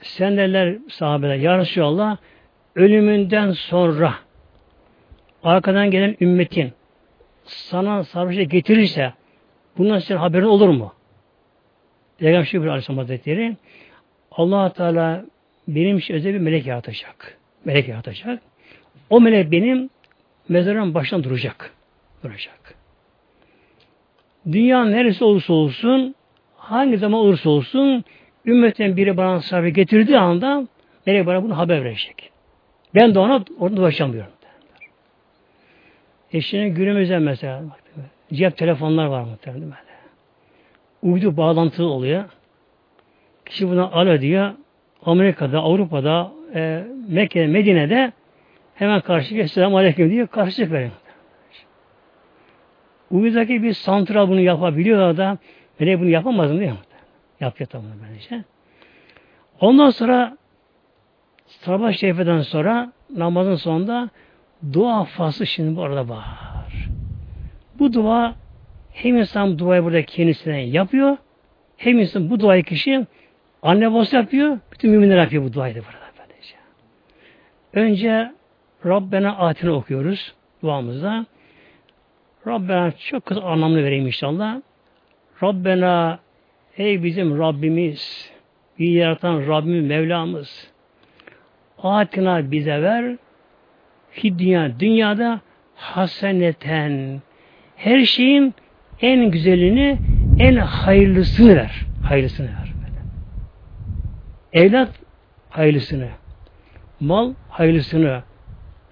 [0.00, 2.16] sen derler sahabeler Ya Resulallah
[2.74, 4.14] ölümünden sonra
[5.42, 6.72] arkadan gelen ümmetin
[7.44, 9.12] sana sarhoşa getirirse
[9.78, 10.92] bundan senin haberin olur mu?
[12.18, 13.56] Peygamber Şükür Aleyhisselam Hazretleri
[14.32, 15.24] allah Teala
[15.68, 17.38] benim için özel bir melek yaratacak.
[17.64, 18.42] Melek yaratacak.
[19.10, 19.90] O melek benim
[20.48, 21.72] mezarın başından duracak.
[22.22, 22.74] Duracak.
[24.52, 26.14] Dünyanın neresi olursa olsun
[26.56, 28.04] hangi zaman olursa olsun
[28.46, 30.66] ümmetten biri bana sahibi getirdiği anda
[31.06, 32.30] melek bana bunu haber verecek.
[32.94, 34.32] Ben de ona orada ulaşamıyorum.
[36.32, 37.62] E şimdi günümüzde mesela
[38.32, 39.88] cep telefonlar var muhtemelen böyle.
[41.02, 42.24] Uydu bağlantılı oluyor.
[43.46, 44.52] Kişi buna alo diyor.
[45.04, 48.12] Amerika'da, Avrupa'da, e, Mekke, Medine'de
[48.74, 50.26] hemen karşı Selamun Aleyküm diyor.
[50.26, 50.90] Karşılık veriyor.
[53.10, 55.38] Uyudaki bir santral bunu yapabiliyor da
[55.78, 56.76] melek bunu yapamaz mı?
[57.40, 58.44] Yapıyor tabi bunu böylece.
[59.60, 60.36] Ondan sonra
[61.46, 64.10] sabah şerifeden sonra namazın sonunda
[64.72, 66.88] dua faslı şimdi bu arada var.
[67.78, 68.34] Bu dua
[68.92, 71.16] hem insan duayı burada kendisine yapıyor
[71.76, 73.06] hem insan bu duayı kişi
[73.62, 76.08] anne babası yapıyor bütün müminler yapıyor bu duayı da burada.
[76.18, 76.56] Böylece.
[77.72, 78.32] Önce
[78.86, 81.26] Rabbena atini okuyoruz duamızda.
[82.46, 84.60] Rabbena çok kısa anlamlı vereyim inşallah.
[85.42, 86.18] Rabbena
[86.76, 88.30] ey bizim Rabbimiz
[88.78, 90.70] bir yaratan Rabbimiz Mevlamız
[91.82, 93.16] atina bize ver
[94.10, 95.40] fi dünya dünyada
[95.74, 97.22] haseneten
[97.76, 98.54] her şeyin
[99.00, 99.98] en güzelini
[100.38, 101.86] en hayırlısını ver.
[102.04, 102.72] Hayırlısını ver.
[104.52, 104.90] Evlat
[105.50, 106.08] hayırlısını,
[107.00, 108.22] mal hayırlısını,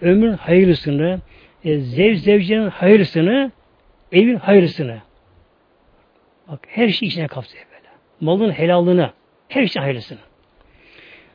[0.00, 1.20] ömrün hayırlısını,
[1.64, 3.52] e, zevc zevcenin hayırlısını,
[4.12, 4.98] evin hayırlısını.
[6.48, 7.88] Bak her şey içine kapsıyor böyle.
[8.20, 9.10] Malın helallığını,
[9.48, 10.18] her şey hayırlısını.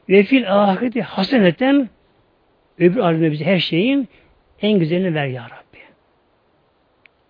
[0.09, 1.89] Ve fil ahireti haseneten
[2.79, 4.07] öbür alemde bize her şeyin
[4.61, 5.81] en güzelini ver ya Rabbi.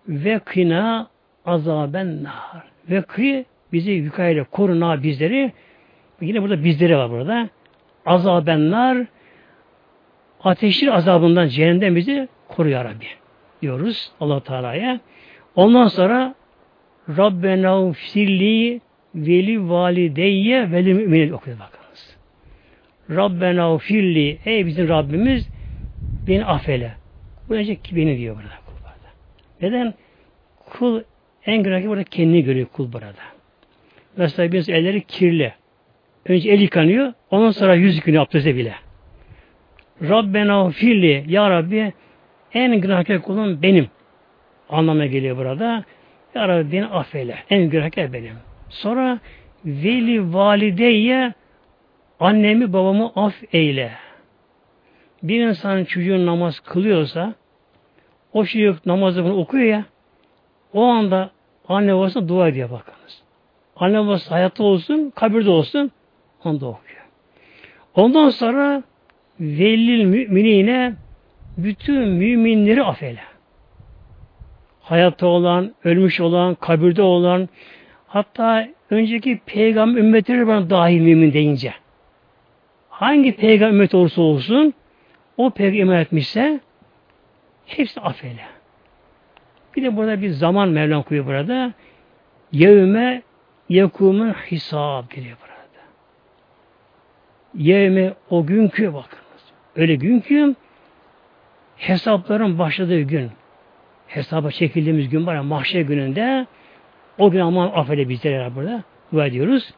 [0.08, 1.08] Ve kına
[1.46, 2.64] azaben nar.
[2.90, 5.52] Ve kı bizi yukarıda koruna bizleri
[6.20, 7.48] yine burada bizleri var burada.
[8.06, 9.06] Azaben nar
[10.44, 13.06] ateşin azabından cehennemden bizi koru ya Rabbi
[13.62, 15.00] diyoruz allah Teala'ya.
[15.54, 16.34] Ondan sonra
[17.08, 18.80] Rabbena firli
[19.14, 21.81] veli valideyye veli müminin okuyor bakınız.
[23.16, 25.48] Rabbena firli ey bizim Rabbimiz
[26.26, 26.92] beni affele.
[27.48, 29.10] Bu önce beni diyor burada kul burada.
[29.62, 29.94] Neden?
[30.70, 31.02] Kul
[31.46, 33.12] en günahı burada kendini görüyor kul burada.
[34.16, 35.52] Mesela biz elleri kirli.
[36.26, 38.74] Önce el yıkanıyor, ondan sonra yüz yıkanıyor abdeste bile.
[40.02, 41.92] Rabbena firli, Ya Rabbi
[42.54, 43.88] en günahkar kulum benim
[44.68, 45.84] anlamına geliyor burada.
[46.34, 47.36] Ya Rabbi beni affeyle.
[47.50, 48.34] En günahkar benim.
[48.68, 49.18] Sonra
[49.64, 51.34] veli valideye
[52.22, 53.92] annemi babamı af eyle.
[55.22, 57.34] Bir insan çocuğun namaz kılıyorsa
[58.32, 59.84] o çocuk namazı bunu okuyor ya
[60.72, 61.30] o anda
[61.68, 63.22] anne babasına dua ediyor bakınız.
[63.76, 65.90] Anne babası hayatta olsun, kabirde olsun
[66.44, 67.02] onu da okuyor.
[67.94, 68.82] Ondan sonra
[69.40, 70.94] velil müminine
[71.58, 73.20] bütün müminleri affeyle.
[74.82, 77.48] Hayatta olan, ölmüş olan, kabirde olan,
[78.06, 81.81] hatta önceki peygamber ümmetleri bana dahil mümin deyince.
[83.02, 84.74] Hangi peygamber ümmet olursa olsun,
[85.36, 86.60] o peygamber etmişse
[87.66, 88.44] hepsi affeyle.
[89.76, 91.72] Bir de burada bir zaman Mevlam koyuyor burada.
[92.52, 93.22] Yevme
[93.68, 95.84] yekumun hesap geliyor burada.
[97.54, 99.52] Yevme o günkü bakınız.
[99.76, 100.54] Öyle gün ki
[101.76, 103.30] hesapların başladığı gün.
[104.06, 106.46] Hesaba çekildiğimiz gün var ya mahşer gününde
[107.18, 108.82] o gün aman affede bizleri burada.
[109.12, 109.74] Dua ediyoruz.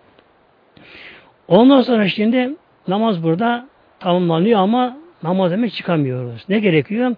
[1.48, 2.56] Ondan sonra şimdi
[2.88, 3.68] namaz burada
[4.00, 6.44] tamamlanıyor ama namaz demek çıkamıyoruz.
[6.48, 7.16] Ne gerekiyor?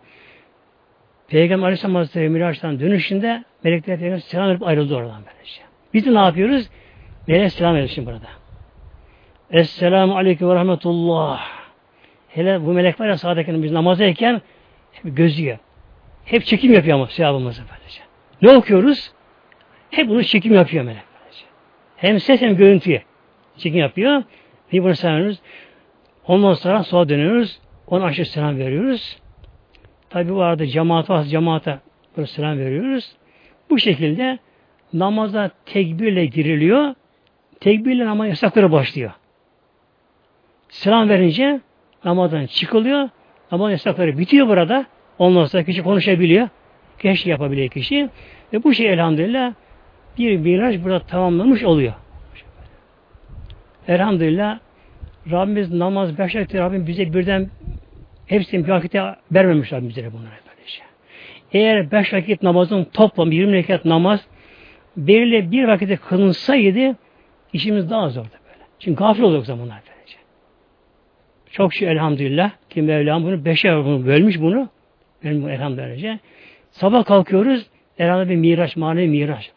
[1.28, 5.62] Peygamber Aleyhisselam Hazretleri Miraç'tan dönüşünde melekler Peygamber selam verip ayrıldı oradan böylece.
[5.94, 6.68] Biz de ne yapıyoruz?
[7.26, 8.26] Melek selam veriyoruz şimdi burada.
[9.50, 11.40] Esselamu Aleyküm ve Rahmetullah.
[12.28, 14.42] Hele bu melek var ya sağdakinin biz namazdayken
[14.92, 15.58] hep gözüyor.
[16.24, 18.00] Hep çekim yapıyor ama sevabımızı böylece.
[18.42, 19.12] Ne okuyoruz?
[19.90, 21.02] Hep bunu çekim yapıyor melek.
[21.96, 23.02] Hem ses hem görüntüye
[23.56, 24.22] çekim yapıyor.
[24.72, 25.40] Bir bunu selamlıyoruz.
[26.26, 27.60] Ondan sonra sola dönüyoruz.
[27.86, 29.18] Ona aşırı selam veriyoruz.
[30.10, 31.78] Tabi bu arada cemaat varsa cemaate
[32.16, 33.12] böyle selam veriyoruz.
[33.70, 34.38] Bu şekilde
[34.92, 36.94] namaza tekbirle giriliyor.
[37.60, 39.10] Tekbirle namaz yasakları başlıyor.
[40.68, 41.60] Selam verince
[42.04, 43.08] namazdan çıkılıyor.
[43.52, 44.86] Namaz yasakları bitiyor burada.
[45.18, 46.48] Ondan sonra kişi konuşabiliyor.
[46.98, 48.08] Keşke yapabiliyor kişi.
[48.52, 49.52] Ve bu şey elhamdülillah
[50.18, 51.92] bir miraç burada tamamlanmış oluyor.
[53.88, 54.58] Elhamdülillah
[55.30, 57.50] Rabbimiz namaz beş vakit Rabbim bize birden
[58.26, 59.02] hepsini bir vakitte
[59.32, 60.82] vermemiş Rabbim bize bunlara böylece.
[61.52, 64.26] Eğer beş vakit namazın toplam 20 rekat namaz
[64.96, 66.96] belirli bir vakitte kılınsaydı
[67.52, 68.64] işimiz daha zordu böyle.
[68.78, 70.16] Çünkü gafil olduk zamanlar böylece.
[71.50, 74.68] Çok şey elhamdülillah ki Mevlam bunu beşe bunu bölmüş bunu.
[75.24, 76.18] Benim elhamdülillah.
[76.70, 77.66] Sabah kalkıyoruz.
[77.96, 79.50] Herhalde bir miraç, manevi miraç.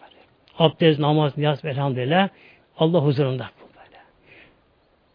[0.59, 2.29] Abdest, namaz, niyaz elhamdülillah.
[2.77, 3.49] Allah huzurunda.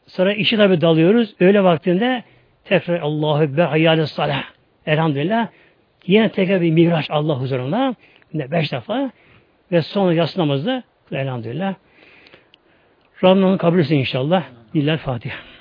[0.06, 1.34] Sonra işi tabi dalıyoruz.
[1.40, 2.22] Öğle vaktinde
[2.64, 4.44] tekrar Allahu Ekber hayyâle salah.
[4.86, 5.48] Elhamdülillah.
[6.06, 7.94] Yine tekrar bir miraç Allah huzurunda.
[8.32, 9.10] Yine beş defa.
[9.72, 10.82] Ve sonra yatsı namazda
[11.12, 11.74] elhamdülillah.
[13.24, 14.42] Rabbim kabul etsin inşallah.
[14.74, 15.53] Diller Fatiha.